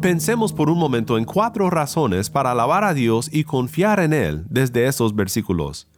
Pensemos 0.00 0.52
por 0.52 0.70
un 0.70 0.78
momento 0.78 1.18
en 1.18 1.24
cuatro 1.24 1.70
razones 1.70 2.30
para 2.30 2.52
alabar 2.52 2.84
a 2.84 2.94
Dios 2.94 3.28
y 3.32 3.44
confiar 3.44 3.98
en 4.00 4.12
Él 4.12 4.44
desde 4.48 4.86
esos 4.86 5.14
versículos. 5.14 5.88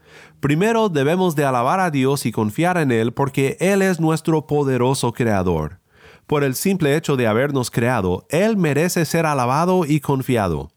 Primero 0.40 0.88
debemos 0.88 1.36
de 1.36 1.44
alabar 1.44 1.80
a 1.80 1.90
Dios 1.90 2.24
y 2.24 2.32
confiar 2.32 2.78
en 2.78 2.92
Él 2.92 3.12
porque 3.12 3.56
Él 3.60 3.82
es 3.82 4.00
nuestro 4.00 4.46
poderoso 4.46 5.12
Creador. 5.12 5.80
Por 6.28 6.44
el 6.44 6.54
simple 6.54 6.94
hecho 6.94 7.16
de 7.16 7.26
habernos 7.26 7.70
creado, 7.70 8.26
Él 8.28 8.58
merece 8.58 9.06
ser 9.06 9.24
alabado 9.24 9.86
y 9.86 10.00
confiado. 10.00 10.70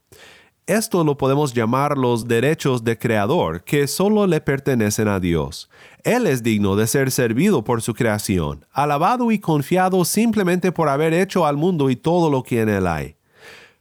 Esto 0.66 1.04
lo 1.04 1.18
podemos 1.18 1.52
llamar 1.52 1.98
los 1.98 2.26
derechos 2.26 2.84
de 2.84 2.96
creador, 2.96 3.62
que 3.62 3.86
solo 3.86 4.26
le 4.26 4.40
pertenecen 4.40 5.08
a 5.08 5.20
Dios. 5.20 5.68
Él 6.04 6.26
es 6.26 6.42
digno 6.42 6.74
de 6.74 6.86
ser 6.86 7.10
servido 7.10 7.64
por 7.64 7.82
su 7.82 7.92
creación, 7.92 8.64
alabado 8.72 9.30
y 9.30 9.40
confiado 9.40 10.06
simplemente 10.06 10.72
por 10.72 10.88
haber 10.88 11.12
hecho 11.12 11.44
al 11.44 11.58
mundo 11.58 11.90
y 11.90 11.96
todo 11.96 12.30
lo 12.30 12.42
que 12.42 12.62
en 12.62 12.70
él 12.70 12.86
hay. 12.86 13.16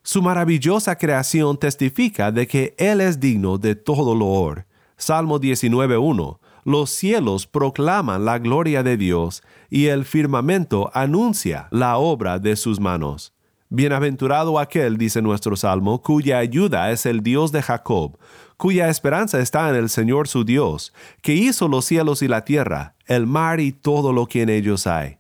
Su 0.03 0.21
maravillosa 0.21 0.97
creación 0.97 1.55
testifica 1.57 2.34
de 2.34 2.47
que 2.47 2.75
Él 2.79 2.99
es 2.99 3.21
digno 3.21 3.57
de 3.57 3.75
todo 3.75 4.13
loor. 4.13 4.65
Salmo 4.97 5.39
19.1. 5.39 6.40
Los 6.63 6.91
cielos 6.91 7.47
proclaman 7.47 8.24
la 8.24 8.38
gloria 8.38 8.84
de 8.84 8.95
Dios 8.95 9.41
y 9.69 9.88
el 9.88 10.06
firmamento 10.06 10.91
anuncia 10.93 11.67
la 11.71 11.97
obra 11.97 12.38
de 12.38 12.56
sus 12.56 12.80
manos. 12.80 13.34
Bienaventurado 13.69 14.60
aquel, 14.60 14.97
dice 14.97 15.21
nuestro 15.21 15.56
Salmo, 15.56 16.02
cuya 16.02 16.38
ayuda 16.38 16.91
es 16.91 17.06
el 17.06 17.24
Dios 17.24 17.52
de 17.52 17.62
Jacob, 17.63 18.17
cuya 18.58 18.89
esperanza 18.89 19.39
está 19.39 19.69
en 19.69 19.76
el 19.76 19.89
Señor 19.89 20.28
su 20.28 20.43
Dios, 20.43 20.93
que 21.21 21.34
hizo 21.34 21.67
los 21.67 21.86
cielos 21.86 22.21
y 22.21 22.28
la 22.28 22.45
tierra, 22.45 22.95
el 23.08 23.26
mar 23.26 23.60
y 23.60 23.71
todo 23.71 24.13
lo 24.13 24.28
que 24.28 24.43
en 24.43 24.50
ellos 24.50 24.86
hay. 24.86 25.17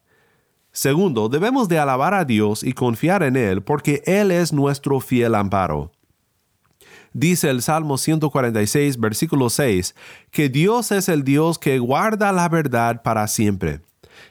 Segundo, 0.71 1.27
debemos 1.27 1.69
de 1.69 1.79
alabar 1.79 2.13
a 2.13 2.23
Dios 2.23 2.63
y 2.63 2.73
confiar 2.73 3.23
en 3.23 3.35
Él 3.35 3.63
porque 3.63 4.03
Él 4.05 4.31
es 4.31 4.53
nuestro 4.53 4.99
fiel 4.99 5.33
amparo 5.35 5.91
dice 7.13 7.49
el 7.49 7.61
Salmo 7.61 7.97
146, 7.97 8.99
versículo 8.99 9.49
6, 9.49 9.95
que 10.31 10.49
Dios 10.49 10.91
es 10.91 11.09
el 11.09 11.23
Dios 11.23 11.59
que 11.59 11.79
guarda 11.79 12.31
la 12.31 12.49
verdad 12.49 13.01
para 13.03 13.27
siempre. 13.27 13.81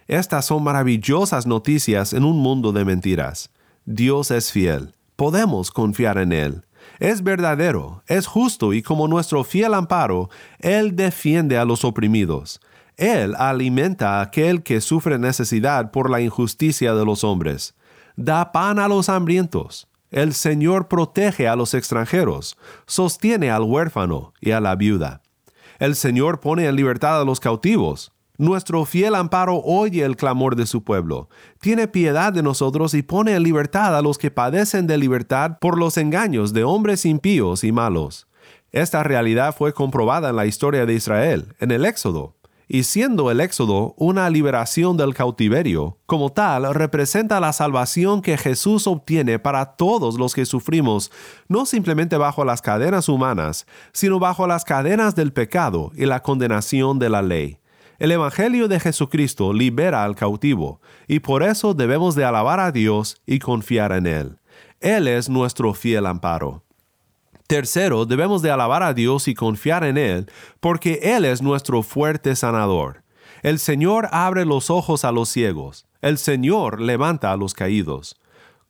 Estas 0.06 0.46
son 0.46 0.62
maravillosas 0.62 1.46
noticias 1.46 2.12
en 2.12 2.24
un 2.24 2.38
mundo 2.38 2.72
de 2.72 2.84
mentiras. 2.84 3.50
Dios 3.84 4.30
es 4.30 4.52
fiel. 4.52 4.94
Podemos 5.16 5.70
confiar 5.70 6.18
en 6.18 6.32
Él. 6.32 6.64
Es 6.98 7.22
verdadero, 7.22 8.02
es 8.06 8.26
justo 8.26 8.72
y 8.72 8.82
como 8.82 9.08
nuestro 9.08 9.44
fiel 9.44 9.74
amparo, 9.74 10.30
Él 10.58 10.96
defiende 10.96 11.58
a 11.58 11.64
los 11.64 11.84
oprimidos. 11.84 12.60
Él 12.96 13.34
alimenta 13.38 14.18
a 14.18 14.22
aquel 14.22 14.62
que 14.62 14.80
sufre 14.80 15.18
necesidad 15.18 15.90
por 15.90 16.10
la 16.10 16.20
injusticia 16.20 16.94
de 16.94 17.04
los 17.04 17.24
hombres. 17.24 17.74
Da 18.16 18.52
pan 18.52 18.78
a 18.78 18.88
los 18.88 19.08
hambrientos. 19.08 19.89
El 20.10 20.34
Señor 20.34 20.88
protege 20.88 21.46
a 21.46 21.54
los 21.54 21.72
extranjeros, 21.72 22.56
sostiene 22.86 23.50
al 23.50 23.62
huérfano 23.62 24.32
y 24.40 24.50
a 24.50 24.60
la 24.60 24.74
viuda. 24.74 25.22
El 25.78 25.94
Señor 25.94 26.40
pone 26.40 26.66
en 26.66 26.74
libertad 26.74 27.20
a 27.20 27.24
los 27.24 27.38
cautivos. 27.38 28.12
Nuestro 28.36 28.84
fiel 28.86 29.14
amparo 29.14 29.60
oye 29.62 30.02
el 30.02 30.16
clamor 30.16 30.56
de 30.56 30.66
su 30.66 30.82
pueblo, 30.82 31.28
tiene 31.60 31.88
piedad 31.88 32.32
de 32.32 32.42
nosotros 32.42 32.94
y 32.94 33.02
pone 33.02 33.34
en 33.34 33.42
libertad 33.42 33.96
a 33.96 34.02
los 34.02 34.18
que 34.18 34.30
padecen 34.30 34.86
de 34.86 34.98
libertad 34.98 35.58
por 35.60 35.78
los 35.78 35.96
engaños 35.96 36.52
de 36.52 36.64
hombres 36.64 37.04
impíos 37.04 37.64
y 37.64 37.70
malos. 37.70 38.26
Esta 38.72 39.02
realidad 39.02 39.54
fue 39.54 39.74
comprobada 39.74 40.30
en 40.30 40.36
la 40.36 40.46
historia 40.46 40.86
de 40.86 40.94
Israel, 40.94 41.54
en 41.60 41.70
el 41.70 41.84
Éxodo, 41.84 42.36
y 42.72 42.84
siendo 42.84 43.32
el 43.32 43.40
éxodo 43.40 43.94
una 43.96 44.30
liberación 44.30 44.96
del 44.96 45.12
cautiverio, 45.12 45.98
como 46.06 46.30
tal 46.30 46.72
representa 46.72 47.40
la 47.40 47.52
salvación 47.52 48.22
que 48.22 48.38
Jesús 48.38 48.86
obtiene 48.86 49.40
para 49.40 49.74
todos 49.74 50.16
los 50.16 50.36
que 50.36 50.46
sufrimos, 50.46 51.10
no 51.48 51.66
simplemente 51.66 52.16
bajo 52.16 52.44
las 52.44 52.62
cadenas 52.62 53.08
humanas, 53.08 53.66
sino 53.92 54.20
bajo 54.20 54.46
las 54.46 54.64
cadenas 54.64 55.16
del 55.16 55.32
pecado 55.32 55.90
y 55.96 56.06
la 56.06 56.22
condenación 56.22 57.00
de 57.00 57.10
la 57.10 57.22
ley. 57.22 57.58
El 57.98 58.12
Evangelio 58.12 58.68
de 58.68 58.78
Jesucristo 58.78 59.52
libera 59.52 60.04
al 60.04 60.14
cautivo, 60.14 60.80
y 61.08 61.18
por 61.18 61.42
eso 61.42 61.74
debemos 61.74 62.14
de 62.14 62.24
alabar 62.24 62.60
a 62.60 62.70
Dios 62.70 63.20
y 63.26 63.40
confiar 63.40 63.90
en 63.90 64.06
Él. 64.06 64.38
Él 64.78 65.08
es 65.08 65.28
nuestro 65.28 65.74
fiel 65.74 66.06
amparo. 66.06 66.62
Tercero, 67.50 68.06
debemos 68.06 68.42
de 68.42 68.52
alabar 68.52 68.84
a 68.84 68.94
Dios 68.94 69.26
y 69.26 69.34
confiar 69.34 69.82
en 69.82 69.98
Él, 69.98 70.30
porque 70.60 71.00
Él 71.02 71.24
es 71.24 71.42
nuestro 71.42 71.82
fuerte 71.82 72.36
sanador. 72.36 73.02
El 73.42 73.58
Señor 73.58 74.08
abre 74.12 74.44
los 74.44 74.70
ojos 74.70 75.04
a 75.04 75.10
los 75.10 75.30
ciegos, 75.30 75.84
el 76.00 76.18
Señor 76.18 76.80
levanta 76.80 77.32
a 77.32 77.36
los 77.36 77.54
caídos. 77.54 78.19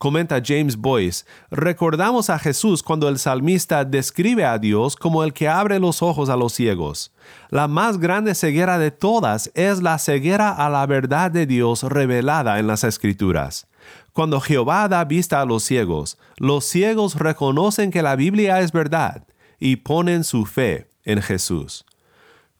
Comenta 0.00 0.40
James 0.42 0.78
Boyce, 0.78 1.26
recordamos 1.50 2.30
a 2.30 2.38
Jesús 2.38 2.82
cuando 2.82 3.06
el 3.06 3.18
salmista 3.18 3.84
describe 3.84 4.46
a 4.46 4.56
Dios 4.56 4.96
como 4.96 5.22
el 5.24 5.34
que 5.34 5.46
abre 5.46 5.78
los 5.78 6.00
ojos 6.00 6.30
a 6.30 6.36
los 6.36 6.54
ciegos. 6.54 7.12
La 7.50 7.68
más 7.68 7.98
grande 7.98 8.34
ceguera 8.34 8.78
de 8.78 8.92
todas 8.92 9.50
es 9.52 9.82
la 9.82 9.98
ceguera 9.98 10.52
a 10.52 10.70
la 10.70 10.86
verdad 10.86 11.30
de 11.30 11.44
Dios 11.44 11.82
revelada 11.82 12.58
en 12.58 12.66
las 12.66 12.82
Escrituras. 12.82 13.66
Cuando 14.14 14.40
Jehová 14.40 14.88
da 14.88 15.04
vista 15.04 15.42
a 15.42 15.44
los 15.44 15.64
ciegos, 15.64 16.16
los 16.38 16.64
ciegos 16.64 17.16
reconocen 17.16 17.90
que 17.90 18.00
la 18.00 18.16
Biblia 18.16 18.60
es 18.60 18.72
verdad 18.72 19.26
y 19.58 19.76
ponen 19.76 20.24
su 20.24 20.46
fe 20.46 20.88
en 21.04 21.20
Jesús. 21.20 21.84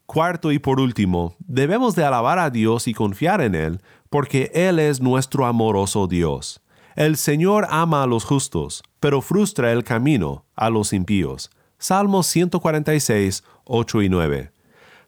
Cuarto 0.05 0.51
y 0.51 0.59
por 0.59 0.79
último, 0.79 1.33
debemos 1.39 1.95
de 1.95 2.05
alabar 2.05 2.37
a 2.37 2.51
Dios 2.51 2.87
y 2.87 2.93
confiar 2.93 3.41
en 3.41 3.55
Él, 3.55 3.81
porque 4.11 4.51
Él 4.53 4.77
es 4.77 5.01
nuestro 5.01 5.47
amoroso 5.47 6.05
Dios. 6.05 6.61
El 6.95 7.15
Señor 7.15 7.67
ama 7.69 8.03
a 8.03 8.07
los 8.07 8.25
justos, 8.25 8.83
pero 8.99 9.21
frustra 9.21 9.71
el 9.71 9.85
camino 9.85 10.45
a 10.55 10.69
los 10.69 10.91
impíos. 10.91 11.49
Salmos 11.77 12.27
146, 12.27 13.43
8 13.63 14.01
y 14.01 14.09
9. 14.09 14.51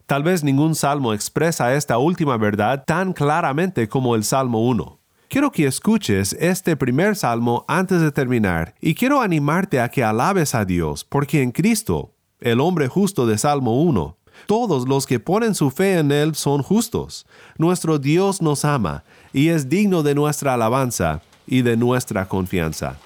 Tal 0.05 0.23
vez 0.23 0.45
ningún 0.45 0.75
salmo 0.75 1.13
expresa 1.13 1.73
esta 1.75 1.97
última 1.97 2.37
verdad 2.37 2.85
tan 2.85 3.11
claramente 3.11 3.89
como 3.89 4.15
el 4.15 4.23
Salmo 4.23 4.65
1. 4.65 4.99
Quiero 5.27 5.51
que 5.51 5.65
escuches 5.65 6.33
este 6.39 6.77
primer 6.77 7.17
salmo 7.17 7.65
antes 7.67 7.99
de 7.99 8.11
terminar 8.11 8.75
y 8.79 8.95
quiero 8.95 9.21
animarte 9.21 9.81
a 9.81 9.89
que 9.89 10.03
alabes 10.03 10.55
a 10.55 10.63
Dios, 10.63 11.03
porque 11.03 11.41
en 11.41 11.51
Cristo, 11.51 12.13
el 12.39 12.61
hombre 12.61 12.87
justo 12.87 13.25
de 13.25 13.37
Salmo 13.37 13.81
1, 13.81 14.17
todos 14.47 14.87
los 14.87 15.05
que 15.05 15.19
ponen 15.19 15.53
su 15.53 15.69
fe 15.69 15.97
en 15.97 16.11
Él 16.11 16.35
son 16.35 16.63
justos. 16.63 17.25
Nuestro 17.57 17.99
Dios 17.99 18.41
nos 18.41 18.63
ama 18.63 19.03
y 19.33 19.49
es 19.49 19.67
digno 19.67 20.01
de 20.01 20.15
nuestra 20.15 20.53
alabanza 20.53 21.21
y 21.47 21.61
de 21.61 21.77
nuestra 21.77 22.27
confianza. 22.27 22.97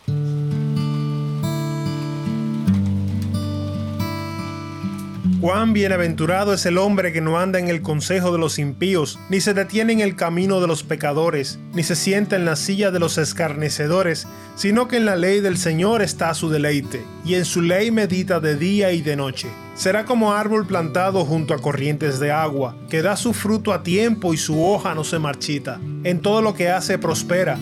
Cuán 5.39 5.71
bienaventurado 5.71 6.51
es 6.53 6.65
el 6.65 6.79
hombre 6.79 7.13
que 7.13 7.21
no 7.21 7.37
anda 7.39 7.59
en 7.59 7.67
el 7.67 7.83
consejo 7.83 8.31
de 8.31 8.39
los 8.39 8.57
impíos, 8.57 9.19
ni 9.29 9.39
se 9.39 9.53
detiene 9.53 9.93
en 9.93 9.99
el 9.99 10.15
camino 10.15 10.59
de 10.59 10.67
los 10.67 10.81
pecadores, 10.81 11.59
ni 11.73 11.83
se 11.83 11.95
sienta 11.95 12.35
en 12.35 12.43
la 12.43 12.55
silla 12.55 12.89
de 12.89 12.99
los 12.99 13.19
escarnecedores, 13.19 14.27
sino 14.55 14.87
que 14.87 14.97
en 14.97 15.05
la 15.05 15.15
ley 15.15 15.39
del 15.39 15.57
Señor 15.57 16.01
está 16.01 16.33
su 16.33 16.49
deleite, 16.49 17.05
y 17.23 17.35
en 17.35 17.45
su 17.45 17.61
ley 17.61 17.91
medita 17.91 18.39
de 18.39 18.57
día 18.57 18.91
y 18.93 19.01
de 19.01 19.15
noche. 19.15 19.47
Será 19.75 20.05
como 20.05 20.33
árbol 20.33 20.65
plantado 20.65 21.23
junto 21.23 21.53
a 21.53 21.59
corrientes 21.59 22.19
de 22.19 22.31
agua, 22.31 22.75
que 22.89 23.03
da 23.03 23.15
su 23.15 23.31
fruto 23.31 23.73
a 23.73 23.83
tiempo 23.83 24.33
y 24.33 24.37
su 24.37 24.65
hoja 24.65 24.95
no 24.95 25.03
se 25.03 25.19
marchita. 25.19 25.79
En 26.03 26.19
todo 26.19 26.41
lo 26.41 26.55
que 26.55 26.71
hace 26.71 26.97
prospera. 26.97 27.59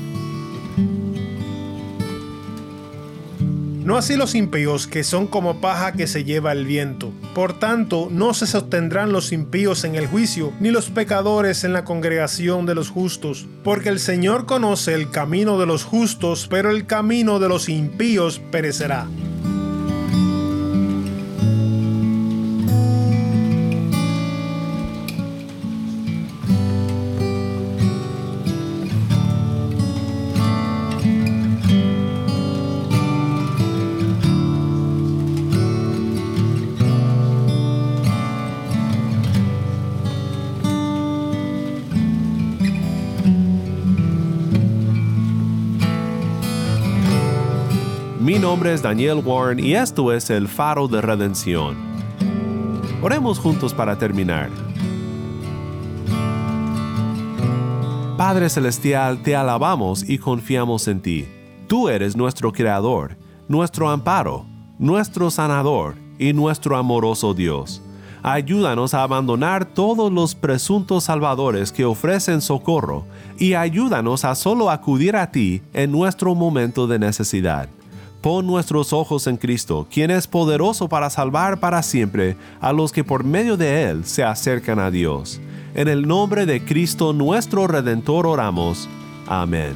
No 3.86 3.98
así 3.98 4.16
los 4.16 4.34
impíos, 4.34 4.88
que 4.88 5.04
son 5.04 5.28
como 5.28 5.62
paja 5.62 5.92
que 5.92 6.08
se 6.08 6.24
lleva 6.24 6.52
el 6.52 6.66
viento. 6.66 7.14
Por 7.36 7.60
tanto, 7.60 8.08
no 8.10 8.34
se 8.34 8.48
sostendrán 8.48 9.12
los 9.12 9.32
impíos 9.32 9.84
en 9.84 9.94
el 9.94 10.08
juicio, 10.08 10.52
ni 10.60 10.72
los 10.72 10.90
pecadores 10.90 11.64
en 11.64 11.72
la 11.72 11.84
congregación 11.84 12.66
de 12.66 12.74
los 12.74 12.90
justos, 12.90 13.46
porque 13.64 13.90
el 13.90 14.00
Señor 14.00 14.48
conoce 14.48 14.96
el 14.96 15.12
camino 15.12 15.60
de 15.60 15.68
los 15.68 15.84
justos, 15.84 16.48
pero 16.50 16.72
el 16.72 16.88
camino 16.88 17.38
de 17.38 17.48
los 17.48 17.70
impíos 17.70 18.42
perecerá. 18.52 19.06
Mi 48.36 48.42
nombre 48.42 48.74
es 48.74 48.82
Daniel 48.82 49.22
Warren 49.24 49.62
y 49.62 49.76
esto 49.76 50.12
es 50.12 50.30
el 50.30 50.50
faro 50.50 50.90
de 50.90 51.00
redención. 51.00 51.78
Oremos 53.02 53.40
juntos 53.40 53.74
para 53.74 53.98
terminar. 53.98 54.50
Padre 58.18 58.50
Celestial, 58.50 59.24
te 59.24 59.38
alabamos 59.38 60.04
y 60.04 60.18
confiamos 60.18 60.90
en 60.90 61.02
ti. 61.02 61.26
Tú 61.68 61.88
eres 61.88 62.18
nuestro 62.18 62.52
Creador, 62.52 63.16
nuestro 63.48 63.90
amparo, 63.90 64.46
nuestro 64.80 65.32
sanador 65.32 65.96
y 66.20 66.34
nuestro 66.34 66.76
amoroso 66.76 67.34
Dios. 67.34 67.82
Ayúdanos 68.22 68.94
a 68.94 69.04
abandonar 69.04 69.64
todos 69.64 70.12
los 70.12 70.36
presuntos 70.36 71.06
salvadores 71.06 71.72
que 71.72 71.86
ofrecen 71.86 72.42
socorro 72.42 73.06
y 73.40 73.54
ayúdanos 73.54 74.26
a 74.26 74.36
solo 74.36 74.70
acudir 74.70 75.16
a 75.16 75.32
ti 75.32 75.62
en 75.74 75.90
nuestro 75.90 76.36
momento 76.36 76.86
de 76.86 77.00
necesidad. 77.00 77.70
Pon 78.26 78.48
nuestros 78.48 78.92
ojos 78.92 79.28
en 79.28 79.38
Cristo, 79.38 79.86
quien 79.88 80.10
es 80.10 80.26
poderoso 80.26 80.90
para 80.90 81.12
salvar 81.12 81.60
para 81.60 81.84
siempre 81.84 82.36
a 82.60 82.74
los 82.74 82.92
que 82.92 83.04
por 83.04 83.24
medio 83.24 83.56
de 83.56 83.84
Él 83.84 84.04
se 84.04 84.24
acercan 84.24 84.80
a 84.80 84.90
Dios. 84.90 85.40
En 85.76 85.88
el 85.88 86.08
nombre 86.08 86.48
de 86.48 86.66
Cristo 86.66 87.14
nuestro 87.14 87.68
Redentor 87.68 88.26
oramos. 88.26 88.90
Amén. 89.28 89.76